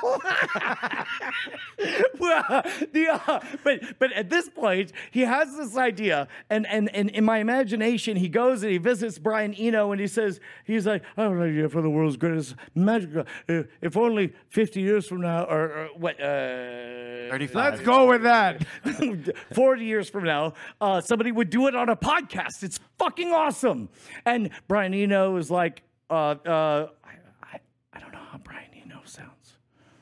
[2.19, 2.61] well,
[2.93, 7.23] the, uh, but but at this point, he has this idea, and, and and in
[7.23, 11.23] my imagination, he goes and he visits Brian Eno, and he says, he's like, I
[11.23, 13.09] have an idea for the world's greatest magic.
[13.15, 16.19] Uh, if only 50 years from now, or, or what?
[16.19, 17.55] Uh, 35.
[17.55, 18.65] Let's go with that.
[19.53, 22.63] 40 years from now, uh, somebody would do it on a podcast.
[22.63, 23.89] It's fucking awesome.
[24.25, 27.11] And Brian Eno is like, uh, uh, I,
[27.43, 27.59] I,
[27.93, 29.57] I don't know how Brian Eno sounds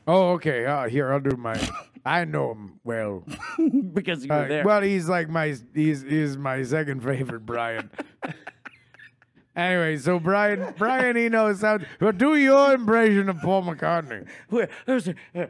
[0.07, 0.65] Oh, okay.
[0.65, 1.59] Uh, here, I'll do my.
[2.05, 3.23] I know him well.
[3.93, 4.63] because you were Uh, there.
[4.63, 7.91] well, he's like my he's he's my second favorite Brian.
[9.55, 11.83] anyway, so Brian Brian Eno sounds.
[11.99, 14.25] Well, do your impression of Paul McCartney.
[14.49, 15.47] Where, there's a, uh,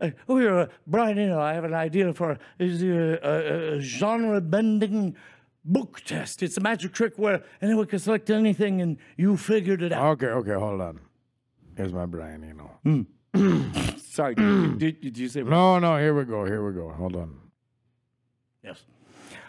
[0.00, 3.80] uh, oh, here, uh, Brian Eno, I have an idea for is a, a, a
[3.80, 5.14] genre-bending
[5.64, 6.42] book test.
[6.42, 10.12] It's a magic trick where anyone can select anything, and you figured it out.
[10.12, 11.00] Okay, okay, hold on.
[11.76, 13.06] Here's my Brian Eno.
[14.18, 16.44] Sorry, did, did, did you say No, no, here we go.
[16.44, 16.90] Here we go.
[16.90, 17.38] Hold on.
[18.64, 18.82] yes?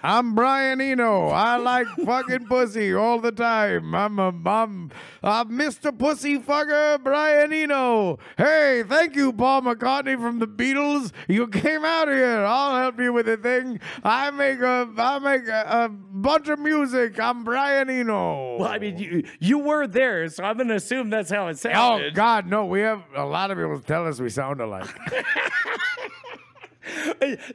[0.01, 1.27] I'm Brian Eno.
[1.27, 3.93] I like fucking pussy all the time.
[3.93, 4.91] I'm a I'm,
[5.21, 5.97] I'm Mr.
[5.97, 8.17] Pussy Fucker Brian Eno.
[8.37, 11.11] Hey, thank you, Paul McCartney from the Beatles.
[11.27, 12.45] You came out here.
[12.45, 13.81] I'll help you with the thing.
[14.01, 17.19] I make a I make a, a bunch of music.
[17.19, 18.57] I'm Brian Eno.
[18.57, 22.03] Well, I mean, you, you were there, so I'm to assume that's how it sounds.
[22.05, 22.09] Oh.
[22.13, 22.65] God, no!
[22.65, 24.87] We have a lot of people tell us we sound alike.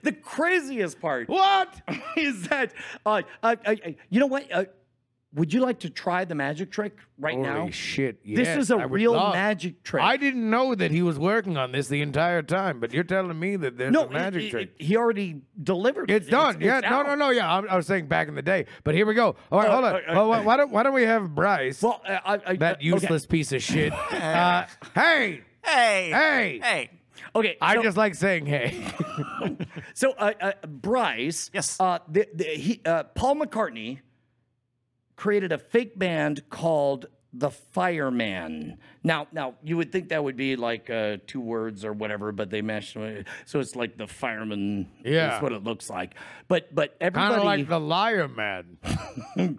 [0.02, 1.80] the craziest part what?
[2.16, 2.72] is that,
[3.06, 4.52] uh, I, I, I- you know what?
[4.52, 4.64] Uh,
[5.34, 7.58] would you like to try the magic trick right Holy now?
[7.62, 8.20] Holy shit!
[8.24, 10.00] This is a I real love- magic trick.
[10.04, 13.36] I didn't know that he was working on this the entire time, but you're telling
[13.36, 14.70] me that there's no, a magic it- trick.
[14.78, 16.08] it- he already delivered.
[16.08, 16.30] it's it.
[16.30, 16.60] done.
[16.60, 16.78] yeah.
[16.78, 17.06] it's no, out.
[17.06, 17.30] no, no.
[17.30, 17.52] Yeah.
[17.52, 19.34] I, I was saying back in the day, but here we go.
[19.50, 19.94] All right, Uh, hold on.
[19.94, 22.56] uh, uh, well, why, why don't Why don't we have Bryce, Well, uh, I, I,
[22.58, 22.84] that okay.
[22.84, 23.92] useless piece of shit?
[24.12, 26.10] uh, hey, Hey.
[26.12, 26.60] hey.
[26.62, 26.90] Hey.
[27.36, 28.86] Okay, I so, just like saying hey.
[29.94, 31.50] so uh, uh, Bryce.
[31.52, 31.80] Yes.
[31.80, 34.00] Uh, the, the, he, uh, Paul McCartney
[35.16, 37.06] created a fake band called
[37.36, 38.78] the Fireman.
[39.02, 42.50] Now, now you would think that would be like uh, two words or whatever, but
[42.50, 42.96] they mashed.
[43.44, 44.88] So it's like the Fireman.
[45.04, 45.36] Yeah.
[45.36, 46.14] is what it looks like.
[46.46, 49.58] But but everybody kind everybody, of like the liar man.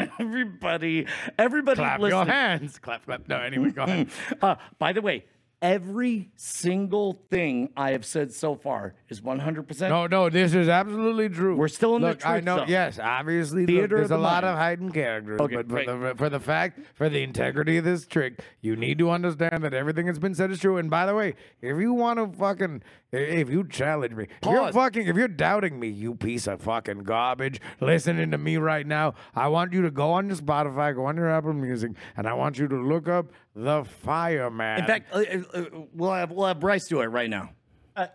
[0.20, 1.06] everybody,
[1.36, 2.78] everybody Clap your hands.
[2.78, 3.26] Clap, clap.
[3.28, 4.08] No, anyway, go ahead.
[4.40, 5.24] Uh, by the way,
[5.60, 9.88] every single thing I have said so far is 100%.
[9.88, 11.56] No, no, this is absolutely true.
[11.56, 12.58] We're still in the look, I know.
[12.58, 12.68] zone.
[12.68, 13.66] Yes, obviously.
[13.66, 16.40] Theater of there's the a lot of hidden characters, Okay, but for the, for the
[16.40, 20.34] fact, for the integrity of this trick, you need to understand that everything that's been
[20.34, 20.76] said is true.
[20.76, 22.82] And by the way, if you want to fucking,
[23.12, 27.04] if you challenge me, if you're fucking, if you're doubting me, you piece of fucking
[27.04, 31.06] garbage, listening to me right now, I want you to go on your Spotify, go
[31.06, 34.80] on your Apple Music, and I want you to look up the Fireman.
[34.80, 37.50] In fact, uh, uh, uh, we'll have we'll have Bryce do it right now.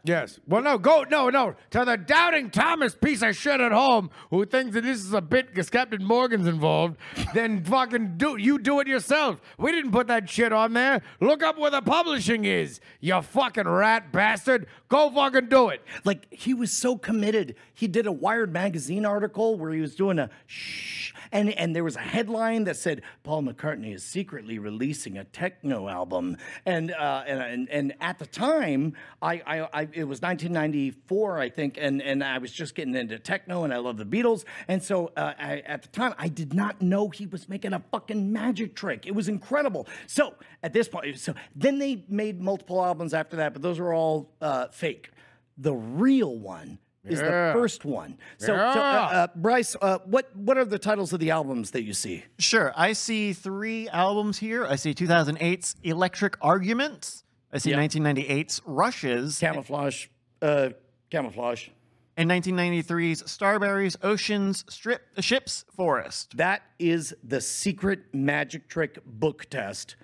[0.04, 0.40] Yes.
[0.48, 1.56] Well, no, go, no, no.
[1.72, 5.22] To the doubting Thomas piece of shit at home who thinks that this is a
[5.22, 6.98] bit because Captain Morgan's involved,
[7.34, 9.42] then fucking do, you do it yourself.
[9.58, 11.02] We didn't put that shit on there.
[11.20, 14.68] Look up where the publishing is, you fucking rat bastard.
[14.90, 15.82] Go fucking do it.
[16.06, 17.56] Like he was so committed.
[17.74, 21.84] He did a Wired magazine article where he was doing a shh, and and there
[21.84, 27.24] was a headline that said Paul McCartney is secretly releasing a techno album, and uh,
[27.26, 32.02] and, and and at the time, I, I, I it was 1994, I think, and
[32.02, 35.34] and I was just getting into techno, and I love the Beatles, and so uh,
[35.38, 39.06] I, at the time, I did not know he was making a fucking magic trick.
[39.06, 39.88] It was incredible.
[40.08, 43.94] So at this point, so then they made multiple albums after that, but those were
[43.94, 45.12] all uh, fake.
[45.58, 48.18] The real one is the first one.
[48.38, 51.84] So, so uh, uh, Bryce, uh, what what are the titles of the albums that
[51.84, 52.24] you see?
[52.40, 52.74] Sure.
[52.76, 54.66] I see three albums here.
[54.66, 57.23] I see 2008's Electric Arguments.
[57.54, 57.78] I see Yeah.
[57.78, 59.40] 1998's Rushes.
[59.40, 60.08] Camouflage,
[60.42, 60.70] uh,
[61.12, 61.70] camouflage.
[62.18, 66.36] and 1993's Strawberries, Oceans, Strip, Ships, Forest.
[66.38, 69.96] That is the secret magic trick book test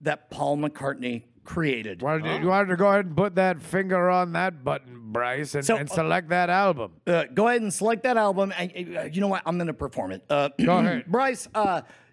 [0.00, 2.02] that Paul McCartney created.
[2.02, 5.12] Why don't you, why don't you go ahead and put that finger on that button,
[5.12, 6.92] Bryce, and, So, and uh, select that album?
[7.06, 8.52] Uh, go ahead and select that album.
[8.58, 9.42] And uh, you know what?
[9.46, 10.22] I'm going to perform it.
[10.28, 11.04] Uh, Go ahead.
[11.10, 11.46] Bryce.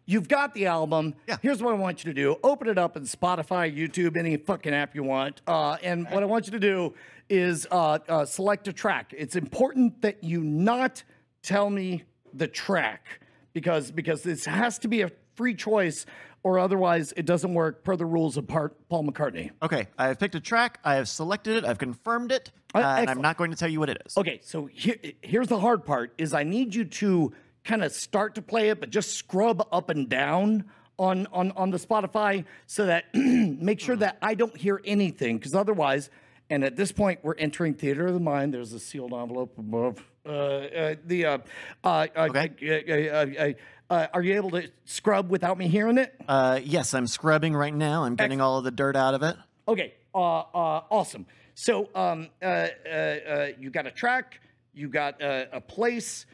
[0.06, 1.16] You've got the album.
[1.28, 1.38] Yeah.
[1.41, 4.74] Here's what I want you to do: open it up in Spotify, YouTube, any fucking
[4.74, 5.41] app you want.
[5.47, 6.93] Uh, and what I want you to do
[7.30, 9.14] is uh, uh, select a track.
[9.18, 11.04] It's important that you not
[11.41, 13.22] tell me the track
[13.54, 16.06] because because this has to be a free choice,
[16.43, 19.51] or otherwise it doesn't work per the rules of part Paul McCartney.
[19.62, 20.80] Okay, I have picked a track.
[20.84, 21.66] I have selected it.
[21.66, 24.18] I've confirmed it, Uh, uh, and I'm not going to tell you what it is.
[24.18, 27.32] Okay, so here, here's the hard part: is I need you to
[27.64, 30.66] kind of start to play it, but just scrub up and down
[30.99, 35.55] on on on the Spotify so that make sure that I don't hear anything, because
[35.55, 36.09] otherwise.
[36.49, 38.53] And at this point, we're entering theater of the mind.
[38.53, 40.03] There's a sealed envelope above.
[40.26, 41.38] Uh, uh, the uh,
[41.84, 42.51] uh, uh, Okay.
[42.61, 43.53] uh, uh, uh,
[43.89, 46.14] uh, are you able to scrub without me hearing it?
[46.28, 48.03] Uh, yes, I'm scrubbing right now.
[48.03, 49.36] I'm getting all of the dirt out of it.
[49.68, 51.26] Okay, uh, uh, awesome.
[51.55, 54.41] So um, uh, uh, uh, you got a track,
[54.74, 56.26] you got uh, a place,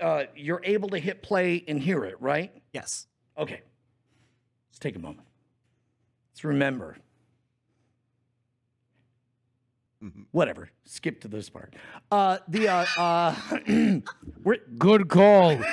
[0.00, 2.52] uh, you're able to hit play and hear it, right?
[2.72, 3.06] Yes.
[3.36, 3.62] Okay,
[4.70, 5.26] let's take a moment.
[6.32, 6.96] Let's remember.
[10.30, 10.70] Whatever.
[10.84, 11.74] Skip to this part.
[12.12, 13.34] Uh, the uh, uh,
[14.44, 15.56] we're Good call.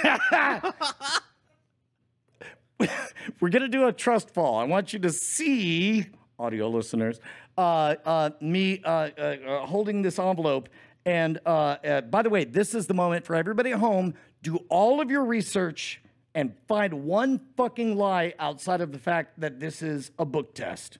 [3.39, 4.57] we're gonna do a trust fall.
[4.57, 6.07] I want you to see,
[6.39, 7.19] audio listeners,
[7.57, 10.69] uh, uh, me uh, uh, uh, holding this envelope.
[11.05, 14.15] And uh, uh, by the way, this is the moment for everybody at home.
[14.41, 16.01] Do all of your research
[16.33, 20.97] and find one fucking lie outside of the fact that this is a book test.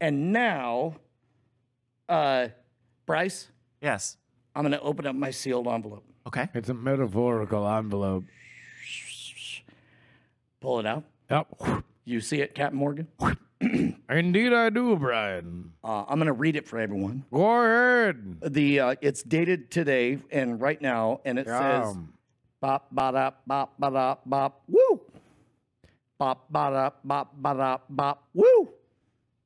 [0.00, 0.96] And now,
[2.08, 2.48] uh,
[3.06, 3.48] Bryce,
[3.80, 4.16] Yes.
[4.54, 6.04] I'm gonna open up my sealed envelope.
[6.26, 6.48] Okay.
[6.54, 8.24] it's a metaphorical envelope.
[10.60, 11.04] Pull it out.
[11.30, 11.82] Yep.
[12.04, 13.08] You see it, Captain Morgan?
[14.10, 15.72] Indeed, I do, Brian.
[15.84, 17.24] Uh, I'm gonna read it for everyone.
[17.32, 18.38] Go ahead.
[18.52, 22.12] The uh, it's dated today and right now, and it says Um,
[22.60, 25.00] bop ba da bop ba da bop woo,
[26.18, 28.68] bop ba da bop ba da bop woo,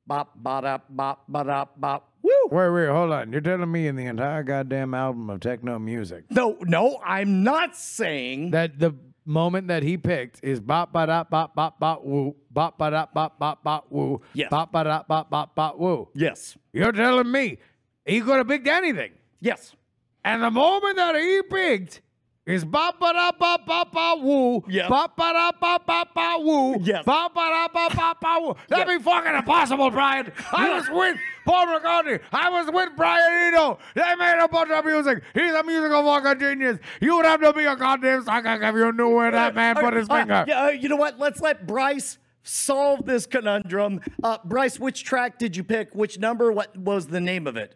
[0.05, 2.31] bop ba da bop ba da bop woo.
[2.51, 3.31] wait, wait, hold on.
[3.31, 7.75] You're telling me in the entire goddamn album of techno music No, no, I'm not
[7.75, 8.93] saying that the
[9.27, 13.05] moment that he picked is bop ba da bop bop bop woo, bop ba da
[13.13, 14.49] bop bop bop woo, Yes.
[14.49, 16.07] bop ba da bop bop bop woo.
[16.15, 17.57] yes, You're telling me
[18.05, 19.11] he could have picked anything.
[19.41, 19.75] yes,
[20.23, 22.01] And the moment that he picked
[22.47, 24.63] is bop ba da bop bop bop woo.
[24.67, 24.89] Yep.
[24.89, 26.77] Bop ba da bop bop bop woo.
[26.81, 27.05] Yes.
[27.05, 28.55] Bop ba da bop bop bop woo.
[28.69, 30.31] That'd be fucking impossible, Brian.
[30.51, 32.19] I was with Paul McCartney.
[32.31, 33.77] I was with Brian Eno.
[33.93, 35.21] They made a bunch of music.
[35.35, 36.79] He's a musical fucking genius.
[37.01, 39.93] You would have to be a goddamn psychic if you knew where that man put
[39.93, 40.45] his Uh, finger.
[40.47, 41.19] yeah, uh, you know what?
[41.19, 43.99] Let's let Bryce solve this conundrum.
[44.23, 45.93] Uh, Bryce, which track did you pick?
[45.93, 46.51] Which number?
[46.51, 47.75] What was the name of it?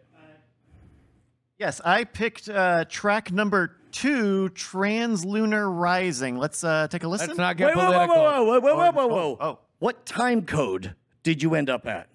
[1.62, 6.36] Yes, I picked uh, track number two, Translunar Rising.
[6.36, 7.28] Let's uh, take a listen.
[7.28, 8.16] Let's not get Wait, whoa, whoa, political.
[8.16, 9.38] whoa, whoa, whoa, whoa, whoa, oh, whoa.
[9.40, 9.58] oh.
[9.78, 12.08] What time code did you end up at?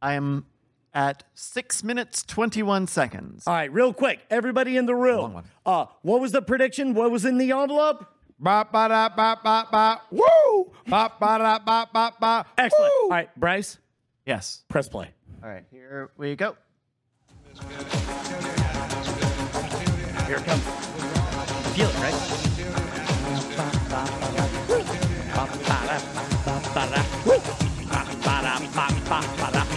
[0.00, 0.46] I am
[0.94, 3.42] at six minutes, 21 seconds.
[3.48, 5.32] All right, real quick, everybody in the room.
[5.32, 5.44] one.
[5.66, 6.94] Uh, what was the prediction?
[6.94, 8.06] What was in the envelope?
[8.38, 10.70] Bop ba da bop bop bop woo.
[10.86, 12.46] Bop ba da bop bop bop.
[12.56, 12.92] Excellent.
[13.00, 13.02] woo.
[13.06, 13.78] All right, Bryce,
[14.26, 14.62] Yes.
[14.68, 15.08] press play.
[15.42, 16.54] All right, here we go.
[20.26, 20.62] Here it comes.
[21.74, 22.14] Feel it, right?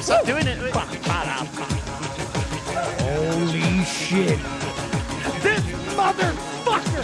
[0.02, 0.58] Stop doing it.
[3.02, 4.40] Holy shit.
[5.42, 5.62] This
[5.96, 7.04] motherfucker!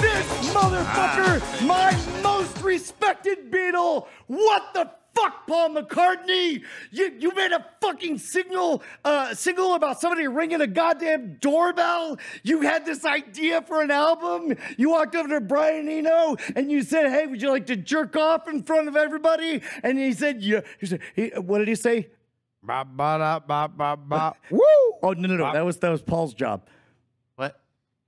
[0.00, 1.66] This motherfucker!
[1.66, 4.06] My most respected Beatle!
[4.26, 6.62] What the fuck, Paul McCartney?
[6.90, 12.18] You you made a fucking signal uh single about somebody ringing a goddamn doorbell?
[12.42, 14.56] You had this idea for an album?
[14.76, 18.16] You walked over to Brian Eno and you said, Hey, would you like to jerk
[18.16, 19.62] off in front of everybody?
[19.82, 20.60] And he said, Yeah.
[20.78, 22.08] He said, he, what did he say?
[22.62, 24.36] Bop ba da bop bop bop.
[24.50, 24.60] Woo.
[25.02, 26.62] Oh no no no, that was that was Paul's job.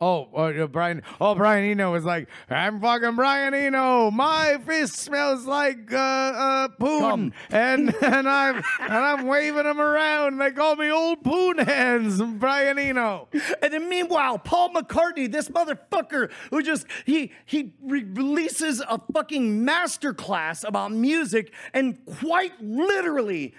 [0.05, 0.29] What?
[0.35, 1.03] Oh, yeah, Brian.
[1.21, 4.11] Oh, Brian Eno was like, I'm fucking Brian Eno.
[4.11, 10.39] My fist smells like uh, uh, poon, and and I'm and I'm waving them around.
[10.39, 13.29] They call me old poon hands, Brian Eno.
[13.63, 19.65] And then meanwhile, Paul McCartney, this motherfucker who just he he re- releases a fucking
[19.65, 23.55] masterclass about music and quite literally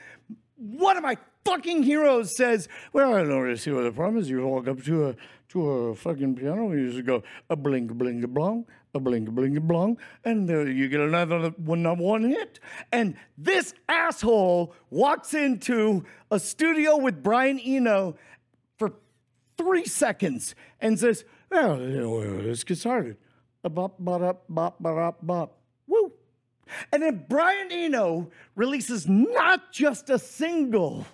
[0.58, 4.30] one of my fucking heroes says, "Well, I don't really see what the problem is.
[4.30, 5.16] You walk up to a
[5.50, 9.62] to a fucking piano, you just go a blink, blink, a blong, a blink, blink,
[9.62, 12.60] blong, and there you get another one number one hit."
[12.92, 18.18] And this asshole walks into a studio with Brian Eno
[18.78, 18.94] for
[19.58, 23.18] three seconds and says, "Well, let's get started."
[23.64, 25.55] A bop, bop, bop, bop, bop, bop.
[26.92, 31.06] And then Brian Eno releases not just a single,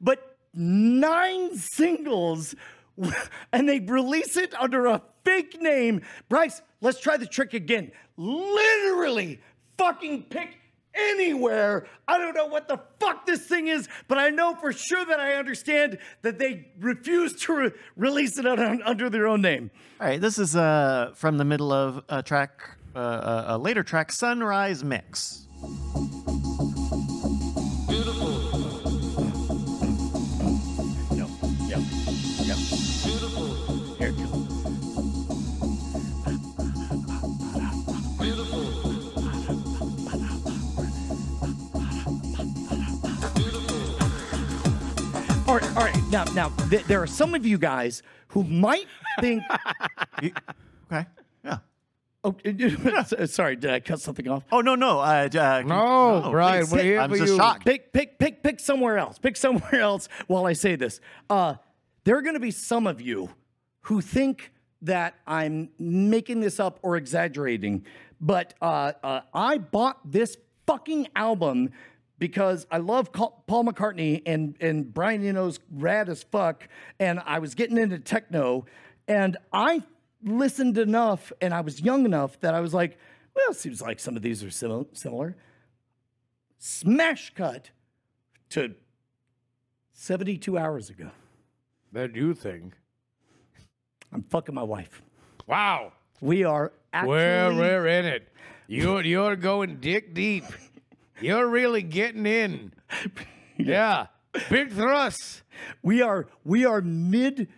[0.00, 2.54] but nine singles,
[3.52, 6.02] and they release it under a fake name.
[6.28, 7.92] Bryce, let's try the trick again.
[8.16, 9.40] Literally
[9.78, 10.56] fucking pick
[10.94, 11.86] anywhere.
[12.08, 15.20] I don't know what the fuck this thing is, but I know for sure that
[15.20, 19.70] I understand that they refuse to re- release it un- under their own name.
[20.00, 23.82] All right, this is uh, from the middle of a track, uh, a, a later
[23.82, 25.46] track, Sunrise Mix.
[31.12, 31.26] No,
[31.66, 31.78] yeah,
[32.42, 32.54] yeah.
[33.98, 35.50] Here it goes.
[45.48, 45.96] All right, all right.
[46.10, 48.86] Now, now, th- there are some of you guys who might
[49.20, 49.42] think.
[50.92, 51.06] Okay.
[52.44, 53.04] Yeah.
[53.18, 54.44] oh, sorry, did I cut something off?
[54.52, 54.98] Oh no no.
[55.00, 56.72] Uh, uh, No, Brian, please.
[56.72, 57.36] we're here I'm for just you.
[57.38, 57.64] shocked.
[57.64, 59.18] Pick, pick, pick, pick somewhere else.
[59.18, 61.00] Pick somewhere else while I say this.
[61.30, 61.54] Uh,
[62.04, 63.30] there are going to be some of you
[63.82, 64.52] who think
[64.82, 67.84] that I'm making this up or exaggerating,
[68.20, 71.70] but uh, uh, I bought this fucking album
[72.18, 76.68] because I love Paul McCartney and and Brian Eno's rad as fuck,
[76.98, 78.66] and I was getting into techno,
[79.08, 79.82] and I
[80.22, 82.98] listened enough, and I was young enough that I was like,
[83.34, 85.36] well, seems like some of these are simil- similar.
[86.58, 87.70] Smash cut
[88.50, 88.74] to
[89.92, 91.10] 72 hours ago.
[91.92, 92.74] That you think?
[94.12, 95.02] I'm fucking my wife.
[95.46, 95.92] Wow.
[96.20, 97.10] We are actually.
[97.10, 98.28] Well, we're in it.
[98.66, 100.44] You're you're going dick deep.
[101.20, 102.72] You're really getting in.
[103.58, 104.06] Yeah.
[104.48, 105.42] Big thrusts.
[105.82, 106.28] We are.
[106.44, 107.48] We are mid.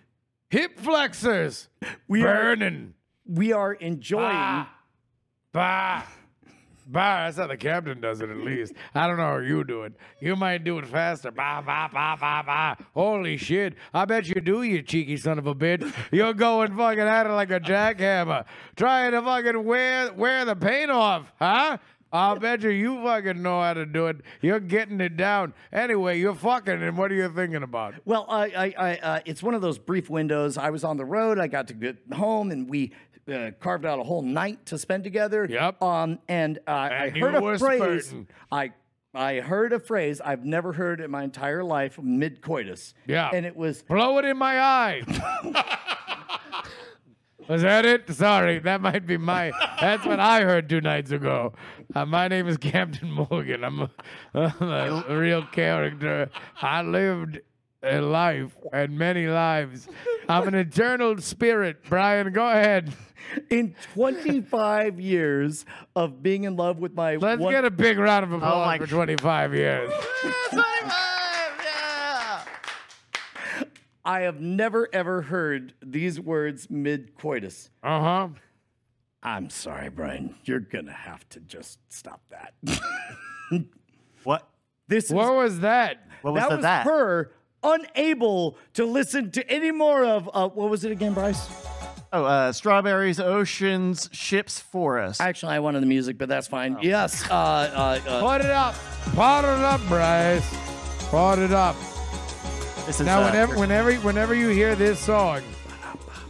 [0.52, 1.70] Hip flexors.
[2.08, 2.34] We are.
[2.34, 2.92] Burning.
[3.26, 4.36] We are enjoying.
[4.36, 4.70] Ah.
[5.50, 6.02] Bah.
[6.86, 8.74] Bah, that's how the captain does it at least.
[8.94, 9.94] I don't know how you do it.
[10.20, 11.30] You might do it faster.
[11.30, 12.74] Bah, bah, bah, bah, bah.
[12.92, 13.76] Holy shit.
[13.94, 15.90] I bet you do, you cheeky son of a bitch.
[16.12, 18.44] You're going fucking at it like a jackhammer.
[18.76, 21.78] Trying to fucking wear, wear the paint off, huh?
[22.12, 24.18] I'll bet you you fucking know how to do it.
[24.40, 25.54] You're getting it down.
[25.72, 27.94] Anyway, you're fucking, and what are you thinking about?
[28.04, 30.58] Well, I, I, I uh, it's one of those brief windows.
[30.58, 31.38] I was on the road.
[31.38, 32.92] I got to get home, and we
[33.32, 35.46] uh, carved out a whole night to spend together.
[35.48, 35.82] Yep.
[35.82, 38.06] Um, and uh, I And you heard a phrase.
[38.06, 38.28] spurting.
[38.50, 38.72] I
[39.14, 42.94] I heard a phrase I've never heard in my entire life mid coitus.
[43.06, 43.30] Yeah.
[43.32, 45.02] And it was Blow it in my eye.
[47.48, 48.08] Was that it?
[48.14, 49.52] Sorry, that might be my.
[49.80, 51.52] That's what I heard two nights ago.
[51.94, 53.64] Uh, my name is Captain Morgan.
[53.64, 53.90] I'm a,
[54.34, 56.30] I'm a real character.
[56.60, 57.40] I lived
[57.82, 59.88] a life and many lives.
[60.28, 61.78] I'm an eternal spirit.
[61.88, 62.92] Brian, go ahead.
[63.50, 65.64] in 25 years
[65.96, 68.78] of being in love with my Let's one- get a big round of applause my
[68.78, 69.92] for 25 years.
[74.04, 74.10] Yeah.
[74.12, 77.70] I have never ever heard these words mid coitus.
[77.82, 78.28] Uh huh.
[79.22, 80.34] I'm sorry, Brian.
[80.44, 82.54] You're gonna have to just stop that.
[84.24, 84.48] What?
[84.88, 86.06] this is What was that?
[86.22, 86.84] What was that the was that?
[86.86, 87.32] her
[87.64, 91.48] unable to listen to any more of uh, what was it again, Bryce?
[92.12, 95.20] Oh, uh, strawberries, oceans, ships, forests.
[95.20, 96.78] Actually, I wanted the music, but that's fine.
[96.82, 97.28] Yes.
[97.30, 98.74] Uh, uh, uh, Put it up.
[99.14, 100.48] Put it up, Bryce.
[101.10, 101.74] Put it up.
[102.86, 105.42] This is Now, uh, whenever, whenever, whenever you hear this song,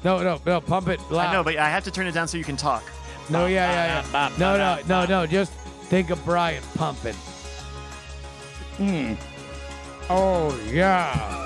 [0.05, 1.29] no, no, no, pump it loud.
[1.29, 2.83] I know, but I have to turn it down so you can talk.
[3.31, 4.31] no, yeah, yeah, yeah.
[4.39, 5.27] No, no, no, no.
[5.27, 7.15] Just think of Brian pumping.
[8.77, 9.15] Hmm.
[10.11, 11.39] Oh yeah.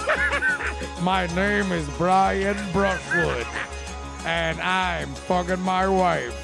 [1.03, 3.47] My name is Brian Brushwood,
[4.25, 6.43] and I'm fucking my wife.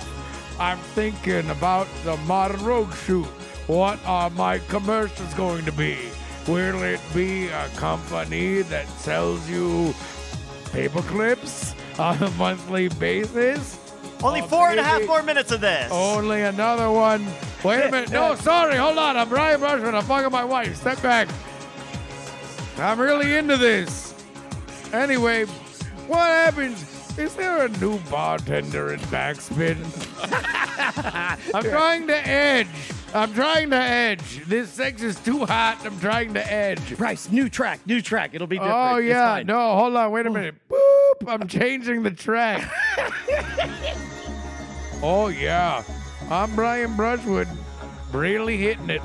[0.60, 3.26] I'm thinking about the modern rogue shoot.
[3.66, 6.11] What are my commercials going to be?
[6.48, 9.94] Will it be a company that sells you
[10.72, 13.78] paper clips on a monthly basis?
[14.22, 15.90] Only Oh, four and a half more minutes of this.
[15.92, 17.26] Only another one.
[17.64, 18.10] Wait a minute.
[18.10, 18.76] No, sorry.
[18.76, 19.16] Hold on.
[19.16, 19.94] I'm Brian Brushman.
[19.94, 20.76] I'm fucking my wife.
[20.76, 21.28] Step back.
[22.78, 24.14] I'm really into this.
[24.92, 25.44] Anyway,
[26.06, 26.88] what happens?
[27.18, 29.76] Is there a new bartender in Backspin?
[31.54, 32.66] I'm trying to edge.
[33.14, 34.44] I'm trying to edge.
[34.46, 35.78] This sex is too hot.
[35.84, 36.96] I'm trying to edge.
[36.96, 38.30] Bryce, new track, new track.
[38.34, 38.74] It'll be different.
[38.74, 39.34] Oh It's yeah.
[39.34, 39.46] fine.
[39.46, 40.10] No, hold on.
[40.12, 40.54] Wait a minute.
[40.70, 41.28] Boop.
[41.28, 42.68] I'm changing the track.
[45.02, 45.82] oh yeah.
[46.30, 47.48] I'm Brian Brushwood.
[48.12, 49.02] Really hitting it.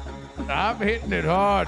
[0.49, 1.67] I'm hitting it hard.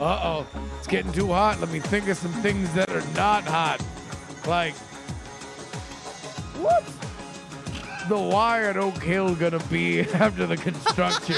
[0.00, 0.46] Uh oh.
[0.78, 1.58] It's getting too hot.
[1.60, 3.80] Let me think of some things that are not hot.
[4.46, 4.74] Like
[6.62, 6.84] what?
[8.08, 11.34] The Y at Oak Hill gonna be after the construction?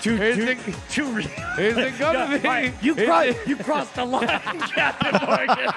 [0.00, 1.24] Too, Is too, it- too re-
[1.58, 2.38] Is it gonna Yeah, be?
[2.42, 4.26] Brian, you, is crossed, it- you crossed the line,
[4.74, 5.72] Captain Morgan.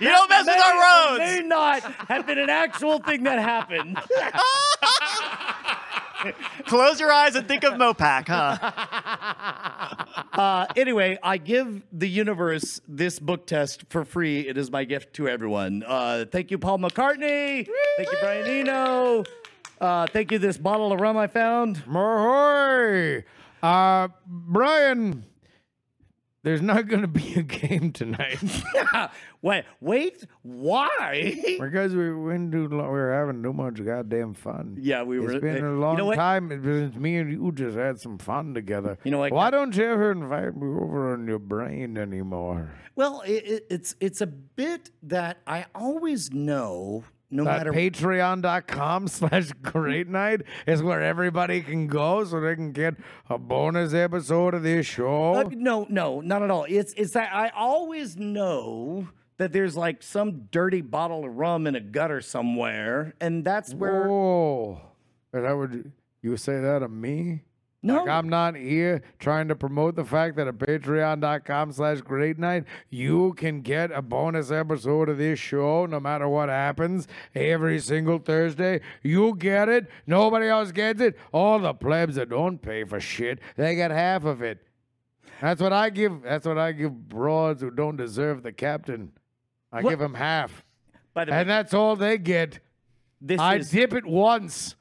[0.00, 1.18] You don't mess with our roads.
[1.20, 3.98] May not have been an actual thing that happened.
[6.66, 8.58] Close your eyes and think of Mopac, huh?
[10.32, 14.40] Uh, anyway, I give the universe this book test for free.
[14.48, 15.84] It is my gift to everyone.
[15.86, 17.68] Uh, thank you, Paul McCartney.
[17.96, 19.22] Thank you, Brian Eno.
[19.80, 21.82] Uh, thank you, this bottle of rum I found.
[21.88, 23.24] Ahoy!
[23.62, 25.24] Uh, Brian,
[26.42, 28.38] there's not going to be a game tonight
[29.42, 31.34] wait, wait, why?
[31.60, 32.86] because we went too long.
[32.86, 34.76] We were having too much goddamn fun.
[34.80, 36.16] Yeah, we were- It's been uh, a you long know what?
[36.16, 38.96] time since me and you just had some fun together.
[39.04, 42.70] You know what, Why don't you ever invite me over on your brain anymore?
[42.96, 49.08] Well, it, it, it's it's a bit that I always know, no That matter patreon.com
[49.08, 52.94] slash great night is where everybody can go so they can get
[53.28, 55.34] a bonus episode of this show.
[55.34, 56.64] Uh, no, no, not at all.
[56.68, 61.74] It's it's that I always know that there's like some dirty bottle of rum in
[61.74, 64.80] a gutter somewhere, and that's where Whoa.
[65.32, 67.42] and i would you, you say that of me?
[67.82, 72.38] No, Like I'm not here trying to promote the fact that at patreon.com slash great
[72.38, 77.78] night, you can get a bonus episode of this show no matter what happens every
[77.78, 78.80] single Thursday.
[79.02, 79.86] You get it.
[80.06, 81.16] Nobody else gets it.
[81.32, 84.58] All the plebs that don't pay for shit, they get half of it.
[85.40, 86.22] That's what I give.
[86.22, 89.12] That's what I give broads who don't deserve the captain.
[89.72, 90.64] I What- give them half.
[91.14, 92.58] by the way, And that's all they get.
[93.20, 94.74] this I is dip it once,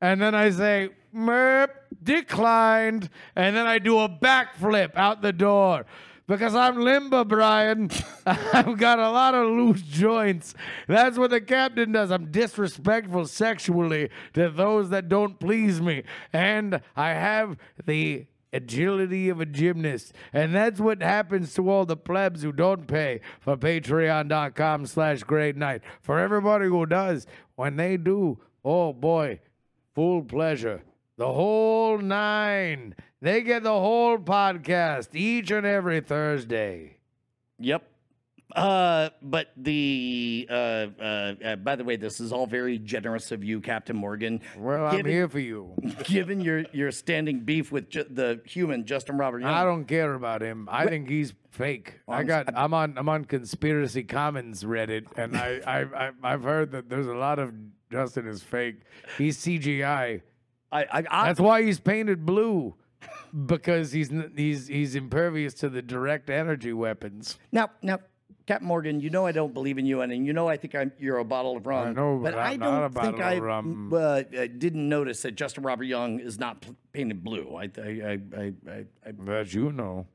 [0.00, 1.70] and then I say, Merp,
[2.02, 5.86] declined, and then I do a backflip out the door.
[6.30, 7.90] Because I'm limber, Brian.
[8.26, 10.54] I've got a lot of loose joints.
[10.86, 12.12] That's what the captain does.
[12.12, 16.04] I'm disrespectful sexually to those that don't please me.
[16.32, 20.12] And I have the agility of a gymnast.
[20.32, 25.56] And that's what happens to all the plebs who don't pay for patreon.com slash great
[25.56, 25.82] night.
[26.00, 29.40] For everybody who does, when they do, oh boy,
[29.96, 30.82] full pleasure.
[31.20, 32.94] The whole nine.
[33.20, 36.96] They get the whole podcast each and every Thursday.
[37.58, 37.86] Yep.
[38.56, 40.54] Uh, but the uh,
[40.98, 44.40] uh, uh, by the way, this is all very generous of you, Captain Morgan.
[44.56, 45.74] Well, I'm here for you.
[46.04, 50.14] Given your your standing beef with ju- the human Justin Robert Young, I don't care
[50.14, 50.70] about him.
[50.72, 52.00] I think he's fake.
[52.08, 52.48] I I'm got.
[52.56, 52.96] I'm on.
[52.96, 57.38] I'm on Conspiracy Commons Reddit, and I, I, I I've heard that there's a lot
[57.38, 57.52] of
[57.92, 58.76] Justin is fake.
[59.18, 60.22] He's CGI.
[60.72, 62.74] I, I, I That's why he's painted blue,
[63.46, 67.38] because he's he's he's impervious to the direct energy weapons.
[67.52, 67.98] Now, now,
[68.46, 70.92] Captain Morgan, you know I don't believe in you, and, you know I think I'm,
[70.98, 71.88] you're a bottle of rum.
[71.88, 73.92] I know, but but I I'm don't not a think bottle I of rum.
[73.92, 74.22] uh, uh,
[74.58, 77.54] didn't notice that Justin Robert Young is not p- painted blue.
[77.56, 80.06] I, I, I, I, I, That you know.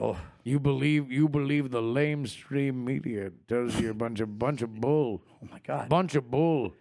[0.00, 4.74] oh, You believe you believe the lamestream media tells you a bunch of bunch of
[4.80, 5.88] bull, oh my God.
[5.88, 6.74] bunch of bull.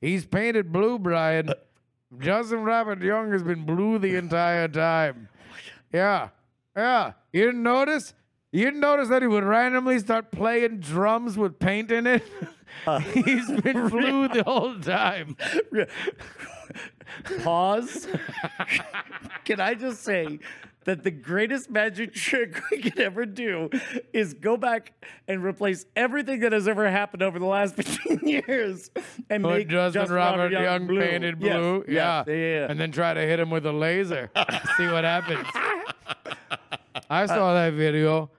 [0.00, 1.50] He's painted blue, Brian.
[2.18, 5.28] Justin Robert Young has been blue the entire time.
[5.92, 6.28] Yeah,
[6.76, 7.12] yeah.
[7.32, 8.14] You didn't notice?
[8.50, 12.22] You didn't notice that he would randomly start playing drums with paint in it?
[12.86, 15.36] Uh, He's been blue the whole time.
[17.42, 18.08] Pause.
[19.44, 20.38] Can I just say
[20.84, 23.70] that the greatest magic trick we could ever do
[24.12, 24.92] is go back
[25.28, 28.90] and replace everything that has ever happened over the last 15 years
[29.30, 31.00] and Put make Justin, Robert, Young, blue.
[31.00, 31.84] painted blue.
[31.88, 32.32] yes, yeah.
[32.34, 32.66] yeah, yeah.
[32.70, 34.30] And then try to hit him with a laser.
[34.76, 35.46] See what happens.
[37.08, 38.30] I saw that video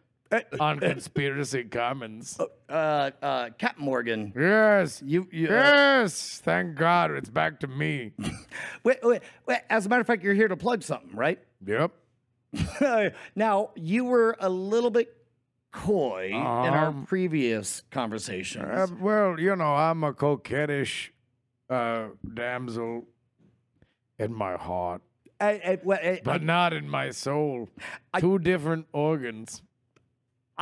[0.60, 2.40] on Conspiracy Commons.
[2.68, 4.34] Uh, uh, Captain Morgan.
[4.36, 5.02] Yes.
[5.06, 6.42] You, you uh, Yes.
[6.44, 8.14] Thank God it's back to me.
[8.84, 11.40] wait, wait, wait, as a matter of fact, you're here to plug something, right?
[11.66, 11.92] Yep.
[13.36, 15.16] now, you were a little bit
[15.72, 18.64] coy in our Um, previous conversations.
[18.66, 21.10] Uh, well, you know, I'm a coquettish
[21.70, 23.06] uh, damsel
[24.20, 25.02] in my heart,
[25.42, 27.70] I- I- well, I- but not in my soul.
[28.20, 29.64] Two different organs.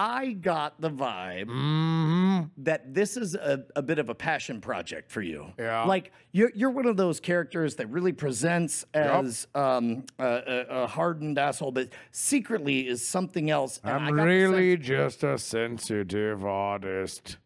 [0.02, 2.64] I got the vibe Mm-hmm.
[2.64, 5.53] that this is a, a bit of a passion project for you.
[5.60, 5.84] Yeah.
[5.84, 11.38] Like you're you're one of those characters that really presents as um, a, a, hardened
[11.38, 13.80] asshole, but secretly is something else.
[13.84, 17.38] I'm really just a sensitive artist.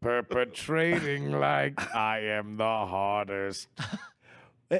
[0.00, 3.68] Perpetrating like I am the hardest.
[3.78, 3.98] sense-
[4.72, 4.78] Uh,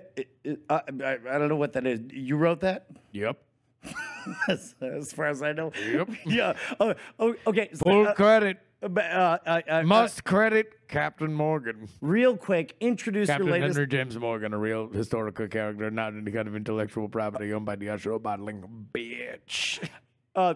[0.71, 2.01] uh, I, I, I don't know what that is.
[2.11, 2.87] You wrote that?
[3.13, 3.39] Yep.
[4.49, 5.73] as, as far as I know.
[5.93, 6.09] Yep.
[6.27, 6.55] yeah.
[6.81, 7.71] Oh, oh, okay.
[7.75, 8.59] Full uh, credit.
[8.83, 11.89] uh, uh, uh, uh, Must credit Captain Morgan.
[12.01, 13.77] real quick, introduce Captain your latest.
[13.77, 17.77] Henry James Morgan, a real historical character, not any kind of intellectual property owned by
[17.77, 19.89] the Usher bottling bitch.
[20.35, 20.55] Uh,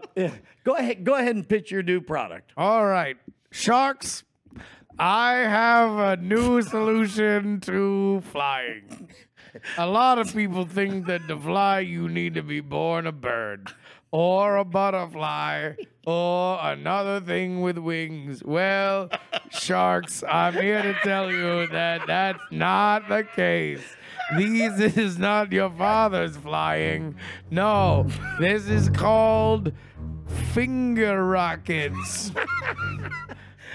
[0.65, 1.05] go ahead.
[1.05, 2.51] Go ahead and pitch your new product.
[2.57, 3.19] All right,
[3.51, 4.25] sharks.
[4.99, 9.11] I have a new solution to flying.
[9.79, 13.73] A lot of people think that to fly you need to be born a bird
[14.11, 15.73] or a butterfly
[16.07, 18.43] or another thing with wings.
[18.45, 19.11] Well,
[19.51, 23.83] sharks, I'm here to tell you that that's not the case.
[24.37, 27.17] These is not your father's flying.
[27.51, 28.07] No,
[28.41, 29.73] this is called
[30.53, 32.33] finger rockets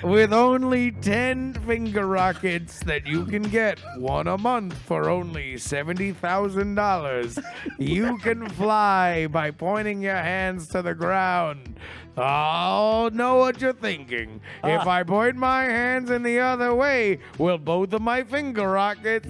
[0.03, 7.43] with only 10 finger rockets that you can get one a month for only $70,000.
[7.77, 11.79] You can fly by pointing your hands to the ground.
[12.17, 14.41] Oh, know what you're thinking.
[14.63, 14.89] If ah.
[14.89, 19.29] I point my hands in the other way, will both of my finger rockets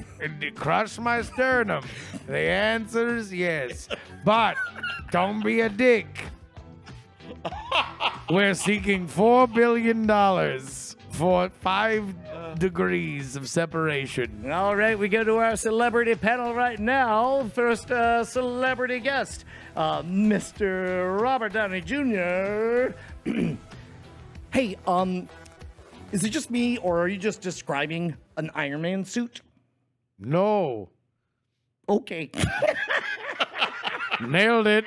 [0.56, 1.84] crush my sternum?
[2.28, 3.88] The answer is yes.
[4.26, 4.56] But
[5.12, 6.26] don't be a dick.
[8.30, 12.16] We're seeking four billion dollars for five
[12.58, 14.50] degrees of separation.
[14.52, 17.50] All right, we go to our celebrity panel right now.
[17.54, 19.46] First uh, celebrity guest,
[19.76, 21.20] uh, Mr.
[21.22, 22.94] Robert Downey Jr.
[24.54, 25.28] hey, um,
[26.12, 29.42] is it just me, or are you just describing an Iron Man suit?
[30.20, 30.90] No,
[31.90, 32.30] Okay.
[34.22, 34.86] nailed it.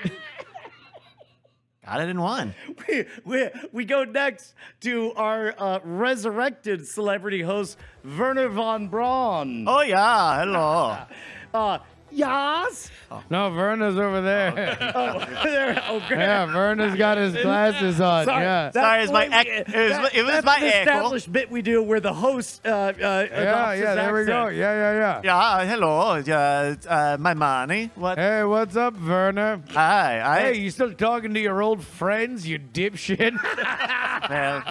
[1.86, 2.55] Got it in one.
[2.89, 9.66] we, we, we go next to our uh, resurrected celebrity host, Wernher von Braun.
[9.69, 10.98] Oh yeah, hello.
[11.55, 11.78] Uh,
[12.15, 12.91] yes.
[13.31, 14.77] No, Verna's over there.
[14.95, 15.81] Oh, there.
[15.89, 16.19] Oh, great.
[16.19, 18.24] yeah, Verna's got his glasses on.
[18.24, 18.70] Sorry, Yeah.
[18.73, 20.81] that's Sorry, it's my what ec- we- it was- it was that's my an echo.
[20.91, 24.24] established bit we do where the host uh, uh, Yeah, adopts yeah, his there we
[24.24, 24.32] go.
[24.43, 24.57] accent.
[24.57, 25.61] Yeah, yeah, yeah.
[25.62, 26.01] Yeah, hello.
[26.01, 27.91] Uh, uh, my money.
[27.95, 28.19] What?
[28.19, 29.61] Hey, what's up, Verna?
[29.70, 30.20] Hi.
[30.20, 33.35] I, Hey, you still talking to your old friends, you dipshit?
[34.31, 34.62] Well,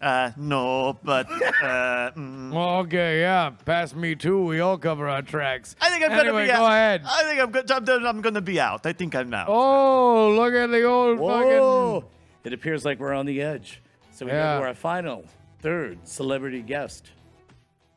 [0.00, 2.54] uh, no, but uh, mm,
[2.84, 3.50] okay, yeah.
[3.64, 4.42] Pass me too.
[4.44, 5.76] We all cover our tracks.
[5.80, 6.72] I think I'm anyway, gonna be go out.
[6.72, 7.02] ahead.
[7.04, 8.86] I think I'm, go- I'm, done- I'm gonna be out.
[8.86, 9.48] I think I'm out.
[9.48, 12.00] Oh, look at the old Whoa.
[12.00, 12.10] fucking.
[12.44, 13.82] It appears like we're on the edge.
[14.12, 14.56] So we Yeah.
[14.56, 15.24] go to our final,
[15.60, 17.10] third celebrity guest,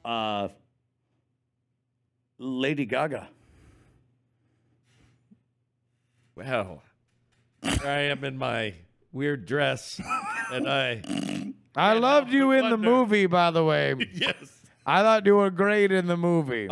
[0.04, 0.50] uh,
[2.38, 3.30] Lady Gaga.
[6.36, 6.82] Well,
[7.62, 8.74] here I am in my
[9.12, 10.02] weird dress,
[10.52, 11.02] and I
[11.76, 13.96] I loved you in the movie, by the way.
[14.14, 14.36] yes.
[14.86, 16.68] I thought you were great in the movie.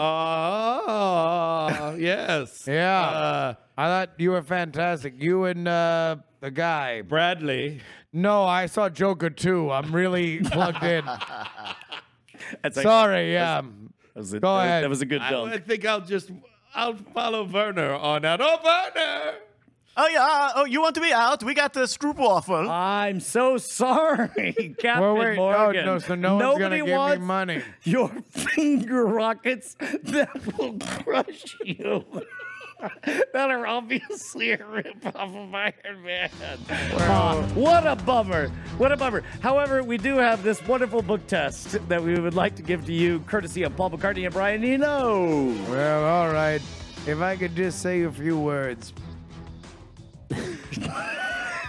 [0.85, 2.65] Ah, yes.
[2.67, 3.01] Yeah.
[3.01, 5.13] Uh, I thought you were fantastic.
[5.17, 7.01] You and uh, the guy.
[7.01, 7.81] Bradley.
[8.13, 9.71] No, I saw Joker too.
[9.71, 11.05] I'm really plugged in.
[12.63, 13.61] That's like- Sorry, yeah.
[13.61, 14.83] that was a, Go that- ahead.
[14.83, 15.53] That was a good I, dunk.
[15.53, 16.31] I think I'll just
[16.75, 18.41] I'll follow Wernher on out.
[18.41, 19.35] Oh, Werner!
[19.97, 20.51] Oh yeah.
[20.55, 21.43] Oh, you want to be out?
[21.43, 22.69] We got the screw waffle.
[22.69, 25.85] I'm so sorry, Captain Well, wait, no, Morgan.
[25.85, 27.61] no, so no one's Nobody gonna give me wants money.
[27.83, 32.05] Your finger rockets that will crush you.
[33.03, 36.29] that are obviously a rip off of Iron Man.
[36.69, 38.47] Ah, what a bummer.
[38.77, 39.21] What a bummer.
[39.41, 42.93] However, we do have this wonderful book test that we would like to give to
[42.93, 45.53] you, courtesy of Paul McCartney and Brian Eno.
[45.69, 46.61] Well, all right.
[47.05, 48.93] If I could just say a few words.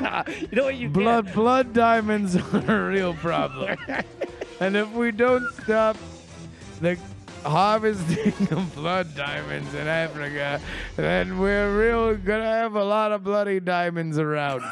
[0.01, 0.89] you know what you?
[0.89, 3.77] Blood, blood diamonds are a real problem.
[4.61, 5.97] and if we don't stop
[6.81, 6.99] the
[7.45, 10.61] harvesting of blood diamonds in Africa,
[10.97, 14.63] then we're real gonna have a lot of bloody diamonds around.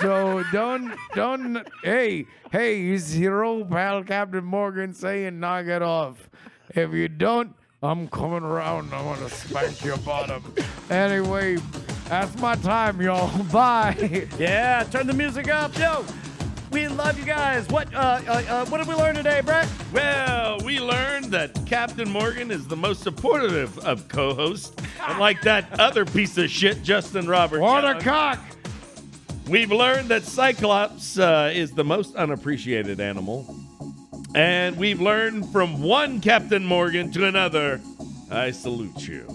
[0.00, 6.28] So don't, don't, hey, hey, he's your old pal Captain Morgan saying knock it off.
[6.70, 8.92] If you don't, I'm coming around.
[8.92, 10.42] I want to spank your bottom.
[10.90, 11.56] Anyway,
[12.08, 13.42] that's my time, y'all.
[13.52, 14.26] Bye.
[14.38, 16.04] Yeah, turn the music up, yo.
[16.70, 17.68] We love you guys.
[17.68, 19.68] What uh, uh, uh what did we learn today, Brett?
[19.92, 26.04] Well, we learned that Captain Morgan is the most supportive of co-hosts, unlike that other
[26.04, 27.60] piece of shit, Justin Robert.
[27.60, 28.40] What a cock!
[29.48, 33.46] We've learned that Cyclops uh, is the most unappreciated animal.
[34.34, 37.80] And we've learned from one Captain Morgan to another.
[38.30, 39.26] I salute you.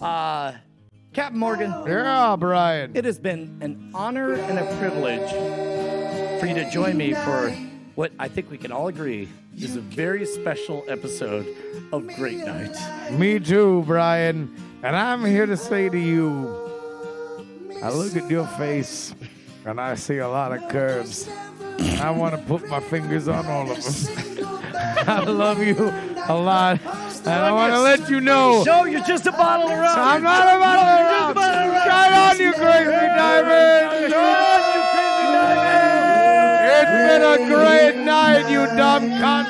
[0.00, 0.52] Uh,
[1.12, 2.92] Captain Morgan, Yeah, Brian.
[2.94, 5.30] it has been an honor and a privilege
[6.40, 7.50] for you to join me for
[7.94, 9.28] what I think we can all agree
[9.58, 11.46] is a very special episode
[11.92, 12.74] of Great Night.
[13.10, 14.54] Me too, Brian.
[14.82, 16.48] And I'm here to say to you,
[17.82, 19.14] I look at your face
[19.66, 21.28] and I see a lot of curves.
[22.00, 24.46] I want to put my fingers on all of them.
[25.06, 25.76] I love you
[26.26, 26.80] a lot.
[27.24, 29.94] And I want to let you know Joe, you're just a bottle of rum.
[29.96, 31.86] I'm not about to rock.
[31.86, 34.12] Shine on, you crazy diamond.
[36.74, 39.46] It's been a great night, you dumb cunt.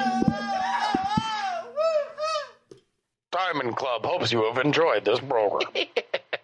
[3.30, 5.70] Diamond Club hopes you have enjoyed this program.